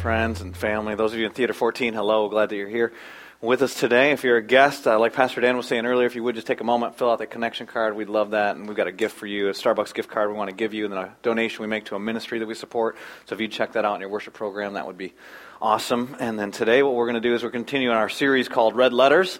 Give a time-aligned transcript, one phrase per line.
[0.00, 2.92] Friends and family, those of you in Theater 14, hello, glad that you're here
[3.40, 4.12] with us today.
[4.12, 6.46] If you're a guest, uh, like Pastor Dan was saying earlier, if you would just
[6.46, 8.54] take a moment, fill out the connection card, we'd love that.
[8.54, 10.72] And we've got a gift for you, a Starbucks gift card we want to give
[10.72, 12.96] you, and then a donation we make to a ministry that we support.
[13.24, 15.14] So if you check that out in your worship program, that would be
[15.60, 16.16] awesome.
[16.18, 18.92] And then today, what we're going to do is we're continuing our series called Red
[18.92, 19.38] Letters.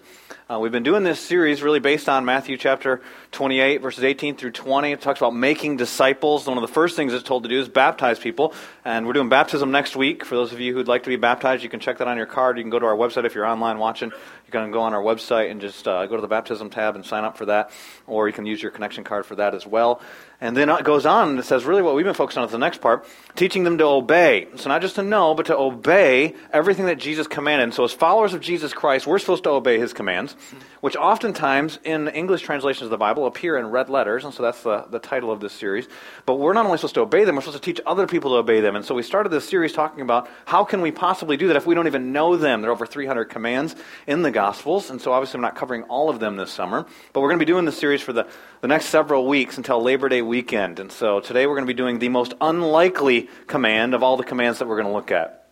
[0.48, 3.02] Uh, we've been doing this series really based on Matthew chapter
[3.32, 4.92] 28, verses 18 through 20.
[4.92, 6.46] It talks about making disciples.
[6.46, 8.54] One of the first things it's told to do is baptize people.
[8.84, 10.24] And we're doing baptism next week.
[10.24, 12.26] For those of you who'd like to be baptized, you can check that on your
[12.26, 12.58] card.
[12.58, 14.12] You can go to our website if you're online watching.
[14.60, 17.04] You can go on our website and just uh, go to the baptism tab and
[17.04, 17.70] sign up for that.
[18.06, 20.00] Or you can use your connection card for that as well.
[20.40, 22.52] And then it goes on and it says, really, what we've been focused on is
[22.52, 23.06] the next part
[23.36, 24.48] teaching them to obey.
[24.56, 27.64] So, not just to know, but to obey everything that Jesus commanded.
[27.64, 30.36] And so, as followers of Jesus Christ, we're supposed to obey his commands,
[30.82, 34.24] which oftentimes in English translations of the Bible appear in red letters.
[34.24, 35.88] And so, that's the, the title of this series.
[36.26, 38.36] But we're not only supposed to obey them, we're supposed to teach other people to
[38.36, 38.76] obey them.
[38.76, 41.66] And so, we started this series talking about how can we possibly do that if
[41.66, 42.60] we don't even know them.
[42.60, 43.74] There are over 300 commands
[44.06, 44.90] in the Gospels.
[44.90, 46.86] And so, obviously, I'm not covering all of them this summer.
[47.12, 48.28] But we're going to be doing this series for the,
[48.60, 50.78] the next several weeks until Labor Day weekend.
[50.78, 54.22] And so today we're going to be doing the most unlikely command of all the
[54.22, 55.48] commands that we're going to look at.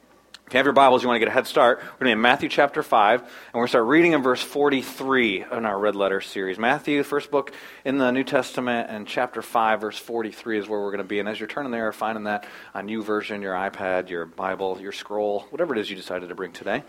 [0.46, 1.78] If you have your Bibles, you want to get a head start.
[1.78, 4.22] We're going to be in Matthew chapter 5, and we're going to start reading in
[4.22, 6.56] verse 43 in our red letter series.
[6.56, 7.52] Matthew, the first book
[7.84, 11.18] in the New Testament, and chapter 5, verse 43 is where we're going to be.
[11.18, 15.46] And as you're turning there, finding that on YouVersion, your iPad, your Bible, your scroll,
[15.50, 16.84] whatever it is you decided to bring today.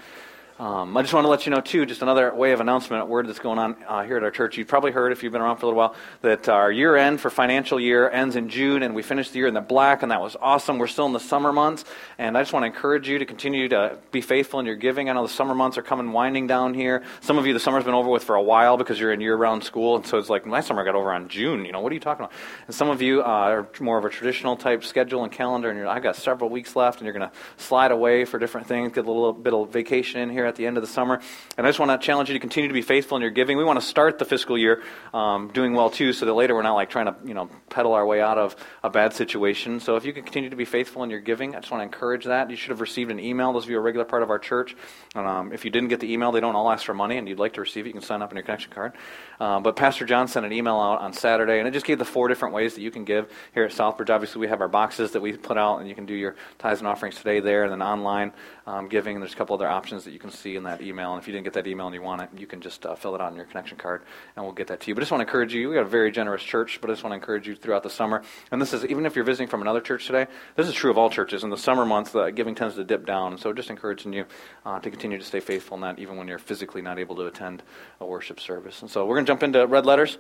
[0.57, 3.05] Um, I just want to let you know, too, just another way of announcement, a
[3.05, 4.57] word that's going on uh, here at our church.
[4.57, 7.19] You've probably heard, if you've been around for a little while, that our year end
[7.19, 10.13] for financial year ends in June, and we finished the year in the black, and
[10.13, 10.77] that was awesome.
[10.77, 11.83] We're still in the summer months,
[12.17, 15.09] and I just want to encourage you to continue to be faithful in your giving.
[15.09, 17.03] I know the summer months are coming winding down here.
[17.19, 19.35] Some of you, the summer's been over with for a while because you're in year
[19.35, 21.65] round school, and so it's like, my summer got over on June.
[21.65, 22.33] You know, what are you talking about?
[22.67, 25.85] And some of you uh, are more of a traditional type schedule and calendar, and
[25.85, 29.03] I've got several weeks left, and you're going to slide away for different things, get
[29.03, 31.21] a little bit of vacation in here at the end of the summer.
[31.57, 33.57] And I just want to challenge you to continue to be faithful in your giving.
[33.57, 34.83] We want to start the fiscal year
[35.13, 37.93] um, doing well too, so that later we're not like trying to you know pedal
[37.93, 39.79] our way out of a bad situation.
[39.79, 41.85] So if you can continue to be faithful in your giving, I just want to
[41.85, 42.49] encourage that.
[42.49, 43.53] You should have received an email.
[43.53, 44.75] Those of you are a regular part of our church.
[45.15, 47.39] Um, if you didn't get the email, they don't all ask for money, and you'd
[47.39, 48.93] like to receive it, you can sign up in your connection card.
[49.39, 52.05] Um, but Pastor John sent an email out on Saturday, and it just gave the
[52.05, 54.09] four different ways that you can give here at Southbridge.
[54.09, 56.79] Obviously, we have our boxes that we put out, and you can do your tithes
[56.79, 58.33] and offerings today there, and then online
[58.67, 59.19] um, giving.
[59.19, 61.13] There's a couple other options that you can see in that email.
[61.13, 62.95] And if you didn't get that email and you want it, you can just uh,
[62.95, 64.03] fill it out on your connection card,
[64.35, 64.95] and we'll get that to you.
[64.95, 65.69] But I just want to encourage you.
[65.69, 67.89] We got a very generous church, but I just want to encourage you throughout the
[67.89, 68.23] summer.
[68.51, 70.97] And this is even if you're visiting from another church today, this is true of
[70.97, 71.43] all churches.
[71.43, 74.25] In the summer months, the giving tends to dip down, so just encouraging you
[74.65, 77.25] uh, to continue to stay faithful in that, even when you're physically not able to
[77.25, 77.63] attend
[77.99, 78.81] a worship service.
[78.81, 80.17] And so we're going to jump into red letters.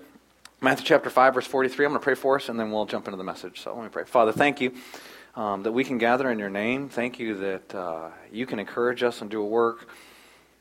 [0.61, 1.85] Matthew chapter 5, verse 43.
[1.85, 3.61] I'm going to pray for us, and then we'll jump into the message.
[3.61, 4.05] So let me pray.
[4.05, 4.73] Father, thank you
[5.35, 6.89] um, that we can gather in your name.
[6.89, 9.87] Thank you that uh, you can encourage us and do a work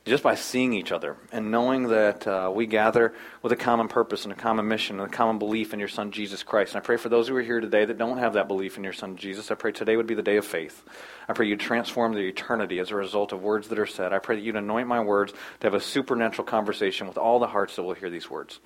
[0.05, 4.25] just by seeing each other and knowing that uh, we gather with a common purpose
[4.25, 6.75] and a common mission and a common belief in your Son, Jesus Christ.
[6.75, 8.85] And I pray for those who are here today that don't have that belief in
[8.85, 9.51] your Son, Jesus.
[9.51, 10.83] I pray today would be the day of faith.
[11.27, 14.13] I pray you'd transform the eternity as a result of words that are said.
[14.13, 17.47] I pray that you'd anoint my words to have a supernatural conversation with all the
[17.47, 18.61] hearts that will hear these words.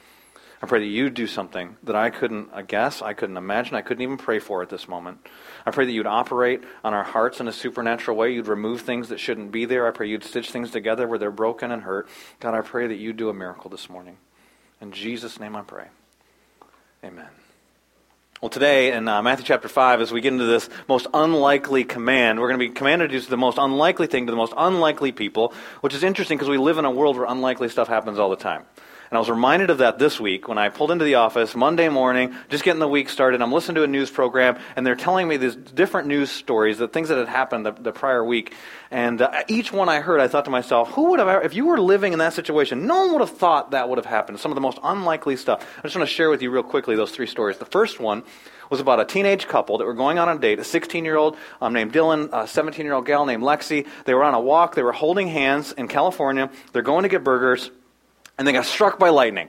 [0.61, 4.03] I pray that you'd do something that I couldn't guess, I couldn't imagine, I couldn't
[4.03, 5.25] even pray for at this moment.
[5.65, 8.33] I pray that you'd operate on our hearts in a supernatural way.
[8.33, 9.87] You'd remove things that shouldn't be there.
[9.87, 12.09] I pray you'd stitch things together where they're broken and hurt.
[12.41, 14.17] God, I pray that you do a miracle this morning.
[14.81, 15.87] In Jesus' name I pray.
[17.05, 17.29] Amen.
[18.41, 22.41] Well, today in uh, Matthew chapter 5, as we get into this most unlikely command,
[22.41, 25.13] we're going to be commanded to do the most unlikely thing to the most unlikely
[25.13, 28.31] people, which is interesting because we live in a world where unlikely stuff happens all
[28.31, 28.65] the time.
[29.11, 31.89] And I was reminded of that this week when I pulled into the office Monday
[31.89, 33.41] morning, just getting the week started.
[33.41, 36.89] I'm listening to a news program, and they're telling me these different news stories, the
[36.89, 38.55] things that had happened the, the prior week.
[38.91, 41.67] And uh, each one I heard, I thought to myself, who would have, if you
[41.67, 44.41] were living in that situation, no one would have thought that would have happened.
[44.41, 45.67] Some of the most unlikely stuff.
[45.79, 47.57] I just want to share with you real quickly those three stories.
[47.57, 48.25] The first one
[48.71, 50.59] was about a teenage couple that were going on a date.
[50.59, 53.87] A 16 year old um, named Dylan, a 17 year old gal named Lexi.
[54.05, 54.75] They were on a walk.
[54.75, 56.51] They were holding hands in California.
[56.73, 57.71] They're going to get burgers
[58.39, 59.49] and they got struck by lightning,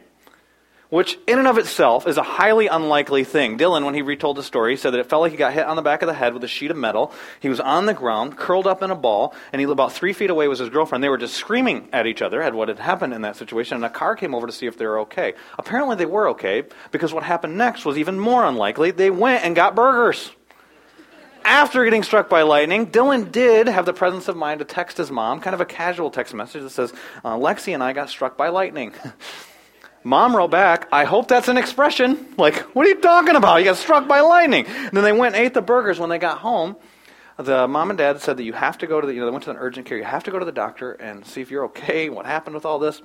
[0.90, 3.58] which in and of itself is a highly unlikely thing.
[3.58, 5.76] Dylan, when he retold the story, said that it felt like he got hit on
[5.76, 7.14] the back of the head with a sheet of metal.
[7.40, 10.32] He was on the ground, curled up in a ball, and he about three feet
[10.32, 11.04] away was his girlfriend.
[11.04, 13.86] They were just screaming at each other at what had happened in that situation, and
[13.86, 15.34] a car came over to see if they were okay.
[15.60, 18.90] Apparently they were okay, because what happened next was even more unlikely.
[18.90, 20.32] They went and got burgers
[21.44, 25.12] after getting struck by lightning, Dylan did have the presence of mind to text his
[25.12, 26.94] mom, kind of a casual text message that says,
[27.24, 28.94] uh, Lexi and I got struck by lightning.
[30.04, 32.34] mom wrote back, I hope that's an expression.
[32.38, 33.58] Like, what are you talking about?
[33.58, 34.66] You got struck by lightning.
[34.68, 36.76] And then they went and ate the burgers when they got home.
[37.38, 39.32] the mom and dad said that you have to go to the, you know, they
[39.32, 39.98] went to an urgent care.
[39.98, 42.10] You have to go to the doctor and see if you're okay.
[42.10, 43.02] What happened with all this?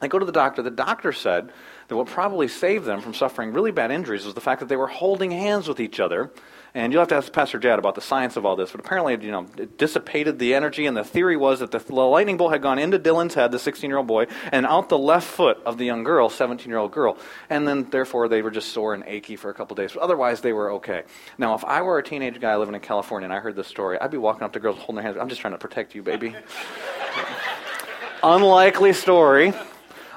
[0.00, 0.62] They go to the doctor.
[0.62, 1.52] The doctor said
[1.88, 4.76] that what probably saved them from suffering really bad injuries was the fact that they
[4.76, 6.30] were holding hands with each other
[6.74, 9.18] and you'll have to ask Pastor Jad about the science of all this, but apparently,
[9.24, 12.62] you know, it dissipated the energy, and the theory was that the lightning bolt had
[12.62, 15.78] gone into Dylan's head, the 16 year old boy, and out the left foot of
[15.78, 17.18] the young girl, 17 year old girl.
[17.48, 19.92] And then, therefore, they were just sore and achy for a couple days.
[19.92, 21.02] But otherwise, they were okay.
[21.38, 23.98] Now, if I were a teenage guy living in California and I heard this story,
[24.00, 25.16] I'd be walking up to girls holding their hands.
[25.20, 26.34] I'm just trying to protect you, baby.
[28.22, 29.54] Unlikely story.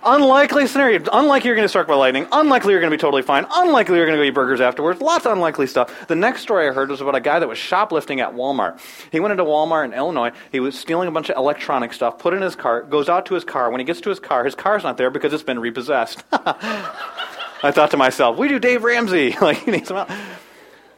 [0.05, 1.01] Unlikely scenario.
[1.13, 2.27] Unlikely you're going to struck by lightning.
[2.31, 3.45] Unlikely you're going to be totally fine.
[3.53, 5.00] Unlikely you're going to go eat burgers afterwards.
[5.01, 6.07] Lots of unlikely stuff.
[6.07, 8.79] The next story I heard was about a guy that was shoplifting at Walmart.
[9.11, 10.31] He went into Walmart in Illinois.
[10.51, 13.33] He was stealing a bunch of electronic stuff, put in his car, goes out to
[13.33, 13.69] his car.
[13.69, 16.23] When he gets to his car, his car's not there because it's been repossessed.
[16.31, 19.38] I thought to myself, we do Dave Ramsey.
[19.41, 20.09] like, he needs some help.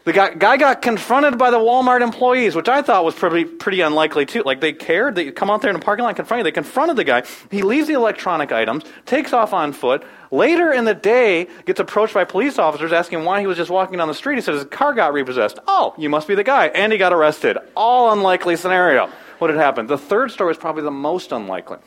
[0.05, 3.81] The guy, guy, got confronted by the Walmart employees, which I thought was pretty, pretty
[3.81, 4.43] unlikely too.
[4.43, 5.15] Like they cared.
[5.15, 6.43] They come out there in the parking lot and confront you.
[6.43, 7.23] They confronted the guy.
[7.49, 10.05] He leaves the electronic items, takes off on foot.
[10.29, 13.97] Later in the day, gets approached by police officers asking why he was just walking
[13.97, 14.35] down the street.
[14.35, 15.57] He says his car got repossessed.
[15.67, 16.67] Oh, you must be the guy.
[16.67, 17.57] And he got arrested.
[17.75, 19.09] All unlikely scenario.
[19.39, 19.89] What had happened?
[19.89, 21.79] The third story is probably the most unlikely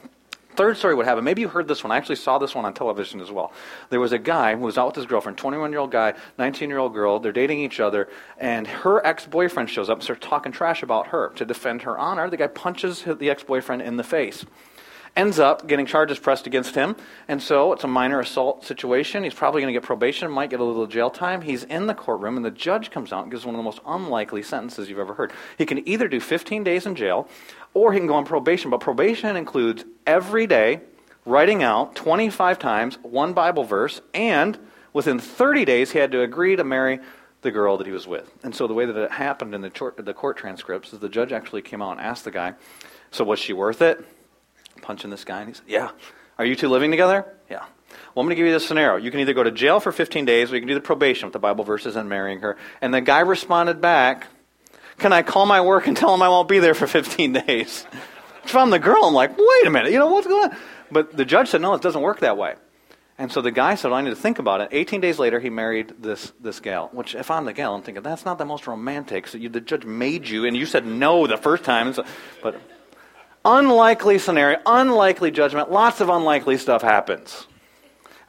[0.58, 1.22] third story would happen.
[1.22, 1.93] Maybe you heard this one.
[1.93, 3.52] I actually saw this one on television as well.
[3.90, 6.69] There was a guy who was out with his girlfriend, 21 year old guy, 19
[6.69, 7.20] year old girl.
[7.20, 8.08] They're dating each other,
[8.38, 11.96] and her ex boyfriend shows up and starts talking trash about her to defend her
[11.96, 12.28] honor.
[12.28, 14.44] The guy punches the ex boyfriend in the face
[15.19, 16.94] ends up getting charges pressed against him.
[17.26, 19.25] And so it's a minor assault situation.
[19.25, 21.43] He's probably going to get probation, might get a little jail time.
[21.43, 23.81] He's in the courtroom, and the judge comes out and gives one of the most
[23.84, 25.32] unlikely sentences you've ever heard.
[25.56, 27.28] He can either do 15 days in jail
[27.79, 28.71] or he can go on probation.
[28.71, 30.81] But probation includes every day
[31.25, 34.59] writing out 25 times one Bible verse, and
[34.93, 37.01] within 30 days, he had to agree to marry
[37.43, 38.33] the girl that he was with.
[38.43, 41.33] And so the way that it happened in the, the court transcripts is the judge
[41.33, 42.55] actually came out and asked the guy,
[43.11, 44.05] So was she worth it?
[44.83, 45.41] punching this guy?
[45.41, 45.91] And he said, Yeah.
[46.39, 47.27] Are you two living together?
[47.51, 47.65] Yeah.
[48.15, 48.97] Well, I'm going to give you this scenario.
[49.03, 51.27] You can either go to jail for 15 days or you can do the probation
[51.27, 52.57] with the Bible verses and marrying her.
[52.81, 54.27] And the guy responded back,
[54.99, 57.87] Can I call my work and tell them I won't be there for 15 days?
[58.45, 60.56] If I'm the girl, I'm like, Wait a minute, you know, what's going on?
[60.91, 62.55] But the judge said, No, it doesn't work that way.
[63.21, 64.69] And so the guy said, well, I need to think about it.
[64.71, 68.05] 18 days later, he married this, this gal, which if I'm the gal, I'm thinking,
[68.05, 69.27] that's not the most romantic.
[69.27, 71.93] So you, the judge made you, and you said no the first time.
[71.94, 72.05] So,
[72.44, 72.61] but
[73.44, 77.47] Unlikely scenario, unlikely judgment, lots of unlikely stuff happens.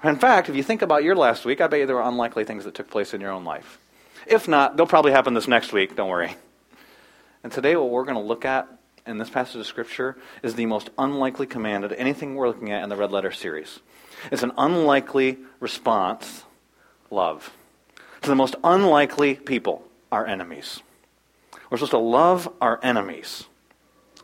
[0.04, 2.46] In fact, if you think about your last week, I bet you there were unlikely
[2.46, 3.80] things that took place in your own life.
[4.26, 6.36] If not, they'll probably happen this next week, don't worry.
[7.44, 8.68] And today, what we're going to look at
[9.06, 12.84] in this passage of Scripture is the most unlikely command of anything we're looking at
[12.84, 13.80] in the Red Letter series.
[14.32, 16.44] It's an unlikely response
[17.10, 17.54] love.
[18.22, 20.82] To the most unlikely people, our enemies.
[21.70, 23.46] We're supposed to love our enemies.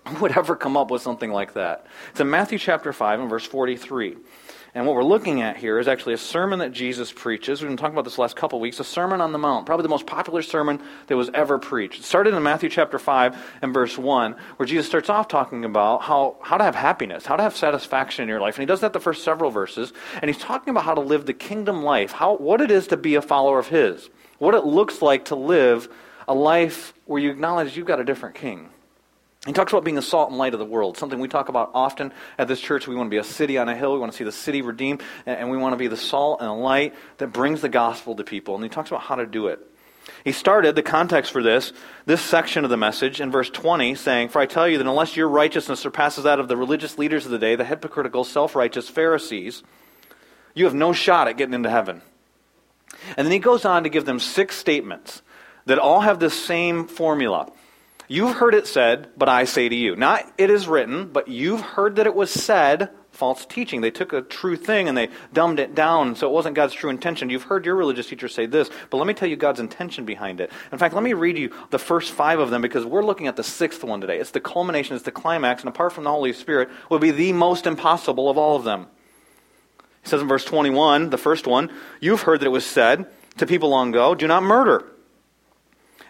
[0.08, 1.86] Who would ever come up with something like that?
[2.12, 4.18] It's in Matthew chapter 5 and verse 43.
[4.76, 7.62] And what we're looking at here is actually a sermon that Jesus preaches.
[7.62, 9.84] We've been talking about this last couple of weeks, a Sermon on the Mount, probably
[9.84, 12.02] the most popular sermon that was ever preached.
[12.02, 16.02] It started in Matthew chapter 5 and verse 1, where Jesus starts off talking about
[16.02, 18.58] how, how to have happiness, how to have satisfaction in your life.
[18.58, 19.94] And he does that the first several verses.
[20.22, 22.98] And he's talking about how to live the kingdom life, how, what it is to
[22.98, 25.88] be a follower of his, what it looks like to live
[26.28, 28.70] a life where you acknowledge you've got a different king.
[29.46, 31.70] He talks about being the salt and light of the world, something we talk about
[31.76, 32.88] often at this church.
[32.88, 33.94] We want to be a city on a hill.
[33.94, 36.50] We want to see the city redeemed, and we want to be the salt and
[36.50, 38.56] the light that brings the gospel to people.
[38.56, 39.60] And he talks about how to do it.
[40.24, 41.74] He started the context for this,
[42.06, 45.16] this section of the message, in verse 20, saying, For I tell you that unless
[45.16, 48.90] your righteousness surpasses that of the religious leaders of the day, the hypocritical, self righteous
[48.90, 49.64] Pharisees,
[50.56, 52.02] you have no shot at getting into heaven.
[53.18, 55.22] And then he goes on to give them six statements
[55.66, 57.52] that all have the same formula.
[58.08, 59.96] You've heard it said, but I say to you.
[59.96, 63.82] Not it is written, but you've heard that it was said, false teaching.
[63.82, 66.90] They took a true thing and they dumbed it down so it wasn't God's true
[66.90, 67.30] intention.
[67.30, 70.40] You've heard your religious teacher say this, but let me tell you God's intention behind
[70.40, 70.52] it.
[70.72, 73.38] In fact, let me read you the first five of them because we're looking at
[73.38, 74.20] the sixth one today.
[74.20, 77.34] It's the culmination, it's the climax, and apart from the Holy Spirit, will be the
[77.34, 78.88] most impossible of all of them.
[80.04, 83.08] He says in verse 21, the first one, You've heard that it was said
[83.38, 84.92] to people long ago, Do not murder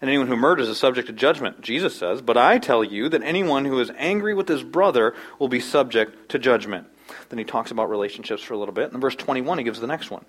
[0.01, 2.21] and anyone who murders is subject to judgment, Jesus says.
[2.21, 6.29] But I tell you that anyone who is angry with his brother will be subject
[6.29, 6.87] to judgment.
[7.29, 8.91] Then he talks about relationships for a little bit.
[8.91, 10.25] In verse 21, he gives the next one.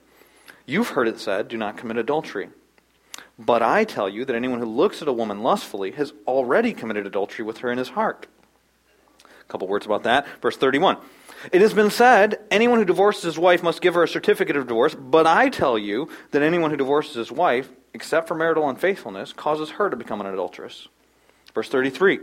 [0.66, 2.48] You've heard it said, do not commit adultery.
[3.38, 7.06] But I tell you that anyone who looks at a woman lustfully has already committed
[7.06, 8.26] adultery with her in his heart.
[9.24, 10.26] A couple words about that.
[10.40, 10.96] Verse 31.
[11.52, 14.66] It has been said, anyone who divorces his wife must give her a certificate of
[14.66, 19.32] divorce, but I tell you that anyone who divorces his wife, except for marital unfaithfulness,
[19.32, 20.86] causes her to become an adulteress.
[21.54, 22.20] Verse 33.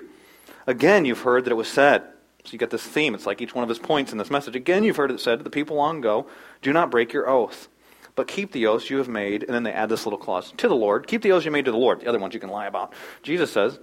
[0.67, 2.03] Again, you've heard that it was said.
[2.45, 3.15] So you get this theme.
[3.15, 4.55] It's like each one of his points in this message.
[4.55, 6.27] Again, you've heard it said to the people long ago,
[6.61, 7.67] do not break your oath,
[8.15, 9.43] but keep the oaths you have made.
[9.43, 11.07] And then they add this little clause to the Lord.
[11.07, 12.01] Keep the oaths you made to the Lord.
[12.01, 12.93] The other ones you can lie about.
[13.23, 13.79] Jesus says,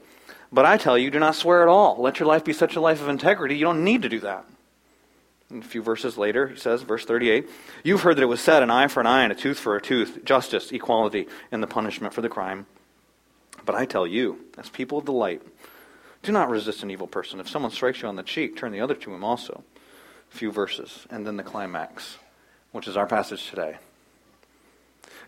[0.53, 2.01] but I tell you, do not swear at all.
[2.01, 3.57] Let your life be such a life of integrity.
[3.57, 4.45] You don't need to do that.
[5.50, 7.49] And a few verses later, he says, verse 38,
[7.83, 9.76] You've heard that it was said, an eye for an eye and a tooth for
[9.76, 12.66] a tooth, justice, equality, and the punishment for the crime.
[13.64, 15.42] But I tell you, as people of the light,
[16.23, 17.40] do not resist an evil person.
[17.40, 19.64] If someone strikes you on the cheek, turn the other to him also.
[20.33, 22.19] A few verses, and then the climax,
[22.73, 23.78] which is our passage today.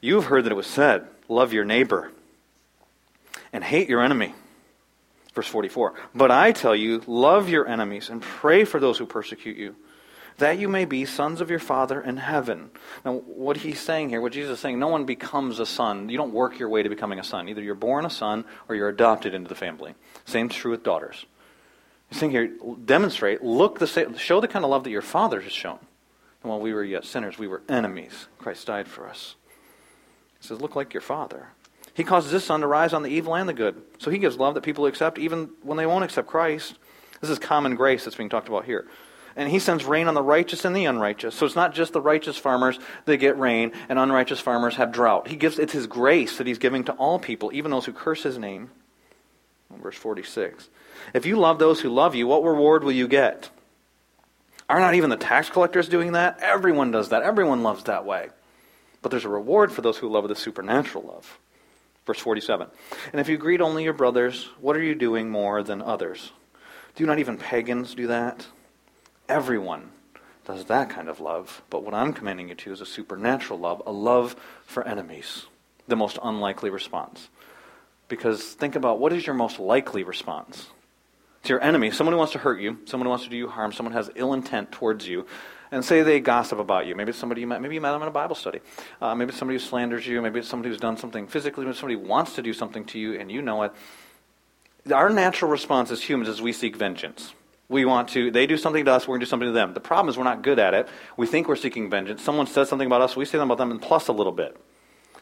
[0.01, 2.13] You have heard that it was said, Love your neighbor
[3.53, 4.35] and hate your enemy.
[5.35, 5.95] Verse 44.
[6.15, 9.77] But I tell you, love your enemies and pray for those who persecute you,
[10.39, 12.71] that you may be sons of your Father in heaven.
[13.05, 16.09] Now, what he's saying here, what Jesus is saying, no one becomes a son.
[16.09, 17.49] You don't work your way to becoming a son.
[17.49, 19.95] Either you're born a son or you're adopted into the family.
[20.25, 21.27] Same's true with daughters.
[22.09, 22.51] He's saying here,
[22.85, 23.87] demonstrate, look the
[24.19, 25.79] show the kind of love that your Father has shown.
[26.43, 28.27] And while we were yet sinners, we were enemies.
[28.39, 29.37] Christ died for us.
[30.41, 31.49] He says, look like your Father.
[31.95, 33.81] He causes his sun to rise on the evil and the good.
[33.99, 36.75] So he gives love that people accept even when they won't accept Christ.
[37.21, 38.89] This is common grace that's being talked about here.
[39.37, 41.35] And he sends rain on the righteous and the unrighteous.
[41.35, 45.29] So it's not just the righteous farmers that get rain and unrighteous farmers have drought.
[45.29, 48.23] He gives it's his grace that he's giving to all people, even those who curse
[48.23, 48.71] his name.
[49.83, 50.69] Verse 46.
[51.15, 53.51] If you love those who love you, what reward will you get?
[54.69, 56.39] Are not even the tax collectors doing that?
[56.41, 57.23] Everyone does that.
[57.23, 58.29] Everyone loves that way.
[59.01, 61.39] But there's a reward for those who love a supernatural love.
[62.07, 62.69] Verse 47.
[63.13, 66.33] And if you greet only your brothers, what are you doing more than others?
[66.95, 68.47] Do not even pagans do that?
[69.29, 69.91] Everyone
[70.45, 71.63] does that kind of love.
[71.71, 75.47] But what I'm commanding you to is a supernatural love, a love for enemies.
[75.89, 77.29] The most unlikely response.
[78.09, 80.69] Because think about what is your most likely response?
[81.45, 83.49] To your enemy, someone who wants to hurt you, someone who wants to do you
[83.49, 85.27] harm, someone has ill intent towards you
[85.73, 86.95] and say they gossip about you.
[86.95, 88.61] Maybe it's somebody you met, maybe you met them in a Bible study.
[89.01, 90.21] Uh, maybe it's somebody who slanders you.
[90.21, 91.65] Maybe it's somebody who's done something physically.
[91.65, 93.73] Maybe somebody wants to do something to you and you know it.
[94.93, 97.33] Our natural response as humans is we seek vengeance.
[97.73, 99.75] We want to, they do something to us, we're going to do something to them.
[99.75, 100.89] The problem is we're not good at it.
[101.17, 102.23] We think we're seeking vengeance.
[102.23, 104.57] Someone says something about us, we say something about them, and plus a little bit.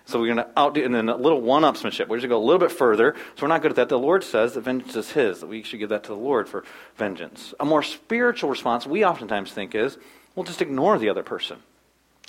[0.04, 2.08] So we're going to outdo, and then a little one-upsmanship.
[2.08, 3.14] We're just going to go a little bit further.
[3.36, 3.88] So we're not good at that.
[3.88, 6.48] The Lord says that vengeance is His, that we should give that to the Lord
[6.48, 6.64] for
[6.96, 7.54] vengeance.
[7.60, 9.96] A more spiritual response we oftentimes think is,
[10.34, 11.58] We'll just ignore the other person.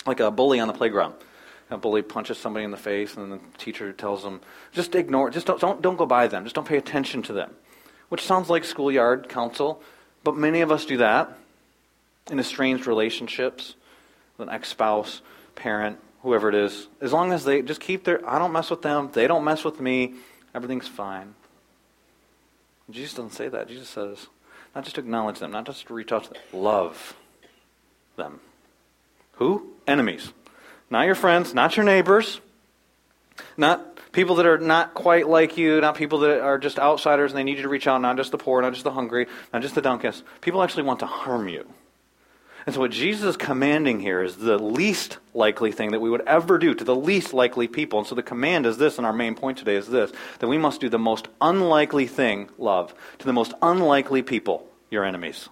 [0.06, 1.14] Like a bully on the playground.
[1.70, 4.40] A bully punches somebody in the face, and the teacher tells them,
[4.72, 7.54] just ignore, just don't, don't, don't go by them, just don't pay attention to them.
[8.10, 9.82] Which sounds like schoolyard counsel,
[10.24, 11.36] but many of us do that
[12.30, 13.74] in estranged relationships
[14.36, 15.20] with an ex spouse,
[15.54, 16.88] parent, whoever it is.
[17.00, 19.64] As long as they just keep their, I don't mess with them, they don't mess
[19.64, 20.14] with me,
[20.54, 21.34] everything's fine.
[22.90, 23.68] Jesus doesn't say that.
[23.68, 24.26] Jesus says,
[24.74, 27.16] not just acknowledge them, not just reach out to them, love
[28.16, 28.40] them.
[29.34, 29.72] Who?
[29.86, 30.32] Enemies.
[30.90, 32.40] Not your friends, not your neighbors,
[33.56, 37.38] not people that are not quite like you, not people that are just outsiders and
[37.38, 39.62] they need you to reach out, not just the poor, not just the hungry, not
[39.62, 40.22] just the downcast.
[40.40, 41.66] People actually want to harm you.
[42.64, 46.20] And so, what Jesus is commanding here is the least likely thing that we would
[46.28, 47.98] ever do to the least likely people.
[47.98, 50.58] And so, the command is this, and our main point today is this that we
[50.58, 55.48] must do the most unlikely thing, love, to the most unlikely people, your enemies.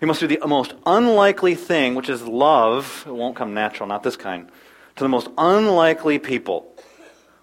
[0.00, 3.04] You must do the most unlikely thing, which is love.
[3.06, 4.48] It won't come natural, not this kind.
[4.96, 6.74] To the most unlikely people,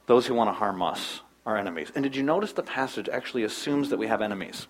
[0.07, 1.91] those who want to harm us, our enemies.
[1.93, 4.67] And did you notice the passage actually assumes that we have enemies?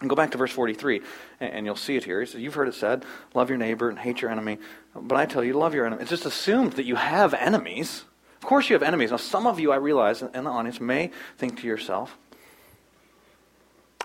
[0.00, 1.02] And go back to verse 43,
[1.40, 2.20] and you'll see it here.
[2.20, 3.04] He says, You've heard it said,
[3.34, 4.58] love your neighbor and hate your enemy.
[4.94, 6.02] But I tell you, love your enemy.
[6.02, 8.04] It's just assumed that you have enemies.
[8.36, 9.10] Of course, you have enemies.
[9.10, 12.16] Now, some of you, I realize, in the audience may think to yourself,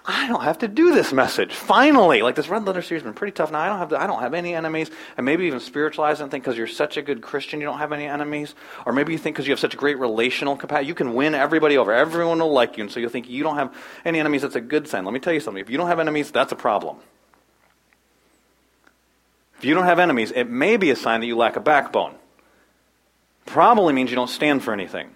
[0.07, 1.53] I don't have to do this message.
[1.53, 3.51] Finally, like this red letter series has been pretty tough.
[3.51, 6.29] Now I don't have to, I don't have any enemies, and maybe even spiritualize and
[6.29, 8.53] think because you're such a good Christian you don't have any enemies,
[8.85, 11.33] or maybe you think because you have such a great relational capacity you can win
[11.33, 11.91] everybody over.
[11.91, 14.43] Everyone will like you, and so you'll think you don't have any enemies.
[14.43, 15.05] That's a good sign.
[15.05, 15.61] Let me tell you something.
[15.61, 16.97] If you don't have enemies, that's a problem.
[19.57, 22.13] If you don't have enemies, it may be a sign that you lack a backbone.
[23.47, 25.09] Probably means you don't stand for anything.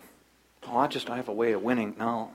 [0.68, 1.96] Oh, I just I have a way of winning.
[2.00, 2.32] No,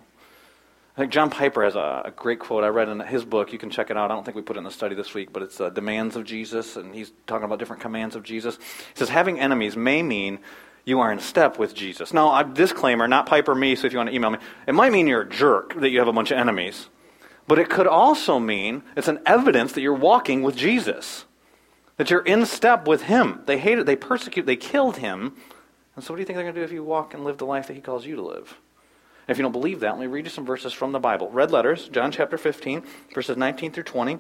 [0.97, 3.53] I think John Piper has a, a, great quote I read in his book.
[3.53, 4.13] You can check it out.
[4.13, 6.15] I don't think we put it in the study this week, but it's uh, Demands
[6.15, 8.57] of Jesus, and he's talking about different commands of Jesus.
[8.59, 8.63] He
[8.95, 10.39] says, Having enemies may mean
[10.85, 12.13] you are in step with Jesus.
[12.13, 14.93] Now, I, disclaimer, not Piper me, so if you want to email me, it might
[14.93, 16.89] mean you're a jerk that you have a bunch of enemies.
[17.49, 21.25] But it could also mean it's an evidence that you're walking with Jesus,
[21.97, 23.43] that you're in step with him.
[23.47, 25.35] They hated, they persecuted, they killed him.
[25.97, 27.39] And so, what do you think they're going to do if you walk and live
[27.39, 28.59] the life that he calls you to live?
[29.27, 31.31] If you don't believe that, let me read you some verses from the Bible.
[31.31, 32.83] Red letters, John chapter 15,
[33.15, 34.19] verses 19 through 20.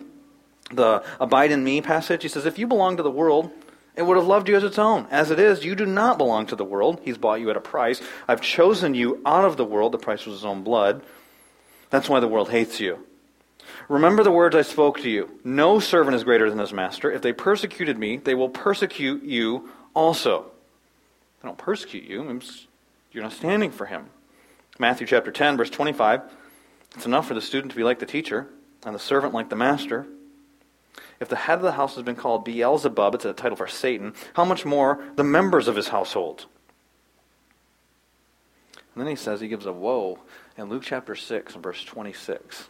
[0.72, 3.50] The abide in me passage, he says, If you belong to the world,
[3.96, 5.06] it would have loved you as its own.
[5.10, 7.00] As it is, you do not belong to the world.
[7.04, 8.02] He's bought you at a price.
[8.26, 9.92] I've chosen you out of the world.
[9.92, 11.02] The price was his own blood.
[11.90, 13.06] That's why the world hates you.
[13.88, 15.38] Remember the words I spoke to you.
[15.44, 17.10] No servant is greater than his master.
[17.10, 20.50] If they persecuted me, they will persecute you also.
[21.40, 22.40] They don't persecute you.
[23.12, 24.08] You're not standing for him.
[24.78, 26.22] Matthew chapter 10, verse 25.
[26.96, 28.48] It's enough for the student to be like the teacher
[28.84, 30.06] and the servant like the master.
[31.20, 34.14] If the head of the house has been called Beelzebub, it's a title for Satan,
[34.34, 36.46] how much more the members of his household?
[38.94, 40.18] And then he says, he gives a woe
[40.56, 42.68] in Luke chapter 6 and verse 26.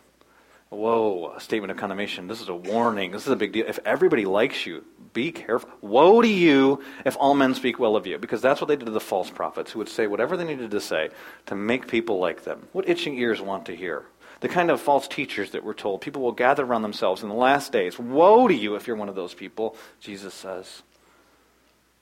[0.75, 2.27] Whoa, a statement of condemnation.
[2.27, 3.13] This is a warning.
[3.13, 3.67] This is a big deal.
[3.67, 5.71] If everybody likes you, be careful.
[5.81, 8.87] Woe to you if all men speak well of you, because that's what they did
[8.87, 11.11] to the false prophets, who would say whatever they needed to say
[11.47, 12.67] to make people like them.
[12.73, 14.05] What itching ears want to hear?
[14.41, 17.35] The kind of false teachers that we're told people will gather around themselves in the
[17.35, 17.99] last days.
[17.99, 20.83] Woe to you if you're one of those people, Jesus says.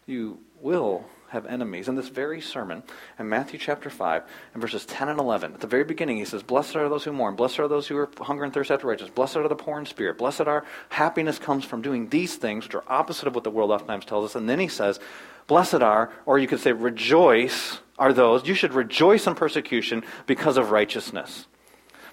[0.07, 1.89] You will have enemies.
[1.89, 2.83] In this very sermon,
[3.19, 4.23] in Matthew chapter 5,
[4.53, 7.13] and verses 10 and 11, at the very beginning, he says, Blessed are those who
[7.13, 9.79] mourn, blessed are those who are hunger and thirst after righteousness, blessed are the poor
[9.79, 13.45] in spirit, blessed are happiness comes from doing these things, which are opposite of what
[13.45, 14.35] the world oftentimes tells us.
[14.35, 15.01] And then he says,
[15.47, 20.59] Blessed are, or you could say, rejoice are those, you should rejoice in persecution because
[20.59, 21.47] of righteousness.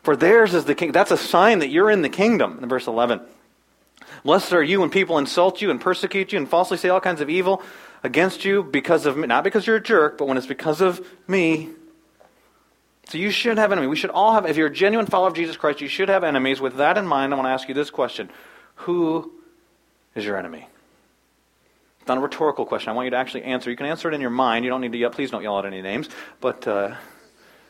[0.02, 0.94] For theirs is the king.
[0.94, 3.20] That's a sign that you're in the kingdom, in verse 11.
[4.24, 7.22] Blessed are you when people insult you and persecute you and falsely say all kinds
[7.22, 7.62] of evil
[8.04, 9.28] against you because of me.
[9.28, 11.70] Not because you're a jerk, but when it's because of me.
[13.10, 13.90] So you should have enemies.
[13.90, 16.24] We should all have, if you're a genuine follower of Jesus Christ, you should have
[16.24, 16.62] enemies.
[16.62, 18.30] With that in mind, I want to ask you this question
[18.76, 19.32] Who
[20.16, 20.68] is your enemy?
[22.00, 22.90] It's not a rhetorical question.
[22.90, 23.70] I want you to actually answer.
[23.70, 24.64] You can answer it in your mind.
[24.64, 25.10] You don't need to yell.
[25.10, 26.10] Please don't yell out any names.
[26.40, 26.68] But.
[26.68, 26.96] Uh,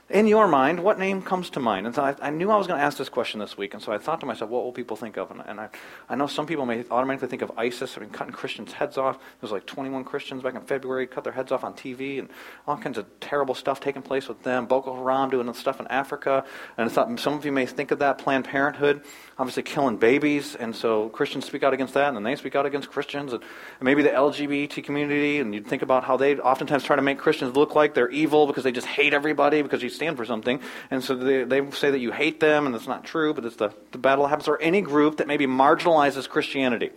[0.09, 1.85] in your mind, what name comes to mind?
[1.85, 3.83] And so I, I knew I was going to ask this question this week, and
[3.83, 5.29] so I thought to myself, what will people think of?
[5.29, 5.69] And, and I,
[6.09, 7.95] I know some people may automatically think of ISIS.
[7.95, 9.19] I cutting Christians' heads off.
[9.39, 12.29] There's like 21 Christians back in February cut their heads off on TV, and
[12.67, 14.65] all kinds of terrible stuff taking place with them.
[14.65, 16.43] Boko Haram doing stuff in Africa,
[16.77, 18.17] and I thought some of you may think of that.
[18.17, 19.03] Planned Parenthood,
[19.37, 22.65] obviously killing babies, and so Christians speak out against that, and then they speak out
[22.65, 26.83] against Christians, and, and maybe the LGBT community, and you'd think about how they oftentimes
[26.83, 29.89] try to make Christians look like they're evil because they just hate everybody because you
[29.99, 30.61] stand for something.
[30.89, 33.57] And so they, they say that you hate them, and that's not true, but it's
[33.57, 34.47] the, the battle that happens.
[34.47, 36.91] Or any group that maybe marginalizes Christianity.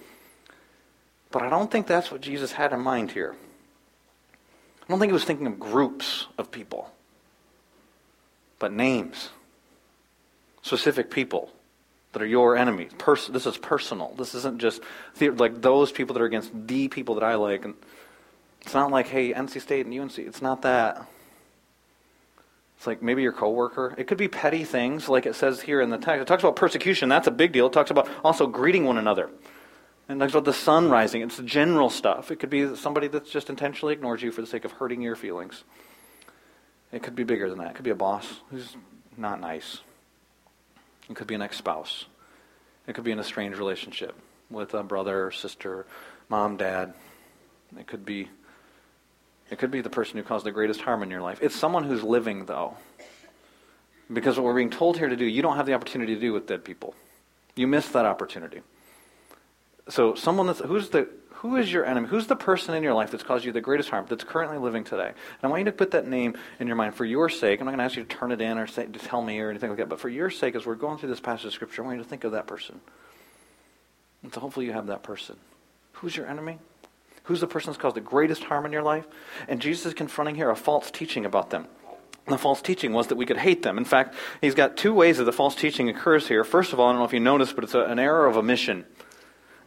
[1.33, 3.35] But I don't think that's what Jesus had in mind here.
[4.83, 6.93] I don't think he was thinking of groups of people,
[8.59, 9.31] but names,
[10.63, 11.51] specific people
[12.13, 12.93] that are your enemies.
[12.99, 14.15] Pers- this is personal.
[14.17, 14.83] This isn't just
[15.19, 17.65] the- like those people that are against the people that I like.
[17.65, 17.75] And
[18.61, 20.19] it's not like, hey, NC State and UNC.
[20.19, 21.07] It's not that.
[22.83, 23.95] It's like maybe your coworker.
[23.97, 26.21] It could be petty things, like it says here in the text.
[26.21, 27.09] It talks about persecution.
[27.09, 27.69] That's a big deal.
[27.69, 29.31] It talks about also greeting one another.
[30.09, 31.23] And it talks about the sun rising.
[31.23, 32.33] It's general stuff.
[32.33, 35.15] It could be somebody that's just intentionally ignores you for the sake of hurting your
[35.15, 35.63] feelings.
[36.91, 37.71] It could be bigger than that.
[37.71, 38.77] It could be a boss who's
[39.17, 39.79] not nice.
[41.09, 42.07] It could be an ex-spouse.
[42.89, 44.17] It could be an estranged relationship
[44.51, 45.87] with a brother sister,
[46.29, 46.95] mom, dad.
[47.79, 48.29] It could be
[49.53, 51.39] it could be the person who caused the greatest harm in your life.
[51.43, 52.75] It's someone who's living, though.
[54.11, 56.33] Because what we're being told here to do, you don't have the opportunity to do
[56.33, 56.95] with dead people.
[57.55, 58.63] You miss that opportunity.
[59.91, 62.09] So, someone that's who's the who is your enemy?
[62.09, 64.85] Who's the person in your life that's caused you the greatest harm that's currently living
[64.85, 65.09] today?
[65.09, 67.61] And I want you to put that name in your mind for your sake.
[67.61, 69.39] I'm not going to ask you to turn it in or say, to tell me
[69.39, 71.53] or anything like that, but for your sake, as we're going through this passage of
[71.53, 72.81] Scripture, I want you to think of that person.
[74.23, 75.37] And so hopefully you have that person.
[75.95, 76.59] Who's your enemy?
[77.25, 79.07] Who's the person that's caused the greatest harm in your life?
[79.49, 81.67] And Jesus is confronting here a false teaching about them.
[82.27, 83.79] The false teaching was that we could hate them.
[83.79, 86.45] In fact, he's got two ways that the false teaching occurs here.
[86.45, 88.37] First of all, I don't know if you noticed, but it's a, an error of
[88.37, 88.85] omission.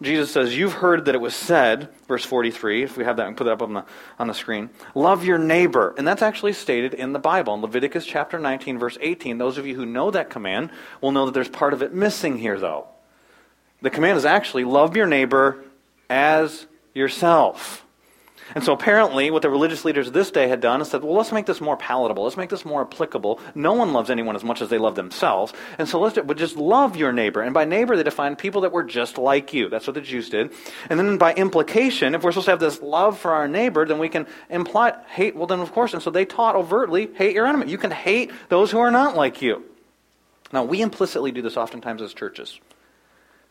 [0.02, 3.36] Jesus says, You've heard that it was said, verse 43, if we have that, and
[3.38, 3.86] put that up on the,
[4.20, 5.94] on the screen, love your neighbor.
[5.98, 7.54] And that's actually stated in the Bible.
[7.54, 11.26] In Leviticus chapter 19, verse 18, those of you who know that command will know
[11.26, 12.88] that there's part of it missing here, though.
[13.82, 15.64] The command is actually love your neighbor
[16.10, 17.86] as yourself.
[18.54, 21.16] And so apparently, what the religious leaders of this day had done is said, well,
[21.16, 22.24] let's make this more palatable.
[22.26, 23.40] Let's make this more applicable.
[23.56, 25.52] No one loves anyone as much as they love themselves.
[25.80, 27.42] And so let's just love your neighbor.
[27.42, 29.68] And by neighbor, they defined people that were just like you.
[29.68, 30.54] That's what the Jews did.
[30.92, 33.98] And then by implication, if we're supposed to have this love for our neighbor, then
[33.98, 35.36] we can imply hate.
[35.36, 35.96] Well, then of course.
[35.96, 37.72] And so they taught overtly, hate your enemy.
[37.72, 39.64] You can hate those who are not like you.
[40.54, 42.60] Now, we implicitly do this oftentimes as churches.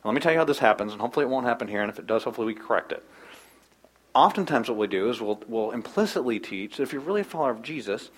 [0.04, 1.82] Now, let me tell you how this happens, and hopefully it won't happen here.
[1.82, 3.04] And if it does, hopefully we correct it
[4.14, 7.50] oftentimes what we do is we'll, we'll implicitly teach that if you're really a follower
[7.50, 8.10] of Jesus,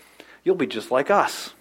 [0.44, 1.54] you'll be just like us.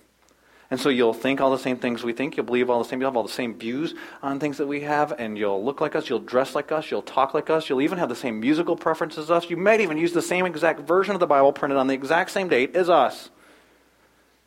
[0.72, 2.36] And so you'll think all the same things we think.
[2.36, 3.00] You'll believe all the same.
[3.00, 3.94] You'll have all the same views
[4.24, 5.14] on things that we have.
[5.18, 6.10] And you'll look like us.
[6.10, 6.90] You'll dress like us.
[6.90, 7.70] You'll talk like us.
[7.70, 9.50] You'll even have the same musical preferences as us.
[9.50, 12.32] You might even use the same exact version of the Bible printed on the exact
[12.32, 13.30] same date as us.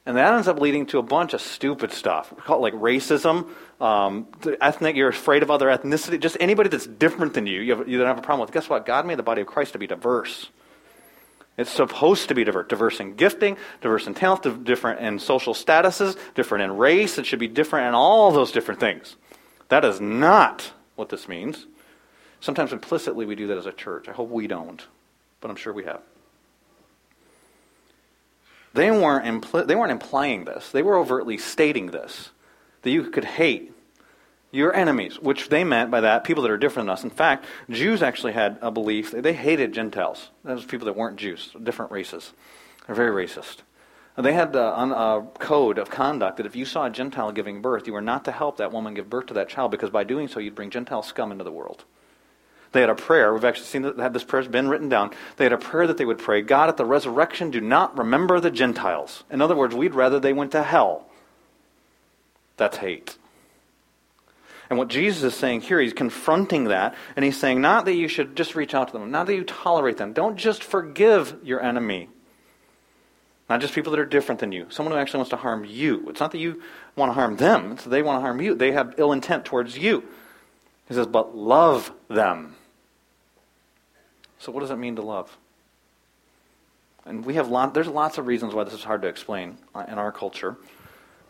[0.07, 2.33] And that ends up leading to a bunch of stupid stuff.
[2.33, 3.49] We call it like racism,
[3.81, 4.27] um,
[4.61, 6.19] ethnic, you're afraid of other ethnicity.
[6.21, 8.53] Just anybody that's different than you, you, have, you don't have a problem with.
[8.53, 8.85] Guess what?
[8.85, 10.49] God made the body of Christ to be diverse.
[11.57, 16.17] It's supposed to be diverse, diverse in gifting, diverse in talent, different in social statuses,
[16.35, 17.19] different in race.
[17.19, 19.17] It should be different in all those different things.
[19.69, 21.67] That is not what this means.
[22.41, 24.09] Sometimes implicitly we do that as a church.
[24.09, 24.85] I hope we don't,
[25.41, 26.01] but I'm sure we have.
[28.75, 30.71] They weren't, impl- they weren't implying this.
[30.71, 32.31] They were overtly stating this
[32.83, 33.73] that you could hate
[34.51, 37.05] your enemies, which they meant by that people that are different than us.
[37.05, 40.31] In fact, Jews actually had a belief that they hated Gentiles.
[40.43, 42.33] Those people that weren't Jews, different races.
[42.87, 43.59] They're very racist.
[44.17, 47.31] They had uh, a, a uh, code of conduct that if you saw a Gentile
[47.31, 49.91] giving birth, you were not to help that woman give birth to that child because
[49.91, 51.85] by doing so you'd bring Gentile scum into the world.
[52.73, 53.33] They had a prayer.
[53.33, 55.11] We've actually seen that this prayer has been written down.
[55.37, 58.41] They had a prayer that they would pray, God, at the resurrection, do not remember
[58.41, 59.25] the Gentiles.
[59.31, 61.08] In other words, we'd rather they went to hell.
[62.59, 63.17] That's hate.
[64.69, 68.07] And what Jesus is saying here, he's confronting that, and he's saying not that you
[68.07, 70.13] should just reach out to them, not that you tolerate them.
[70.13, 72.11] Don't just forgive your enemy.
[73.49, 74.67] Not just people that are different than you.
[74.69, 76.11] Someone who actually wants to harm you.
[76.11, 76.63] It's not that you
[76.97, 78.55] want to harm them, it's that they want to harm you.
[78.55, 80.05] They have ill intent towards you.
[80.87, 82.57] He says, but love them.
[84.39, 85.35] So what does it mean to love?
[87.07, 89.87] And we have lot, there's lots of reasons why this is hard to explain uh,
[89.89, 90.59] in our culture.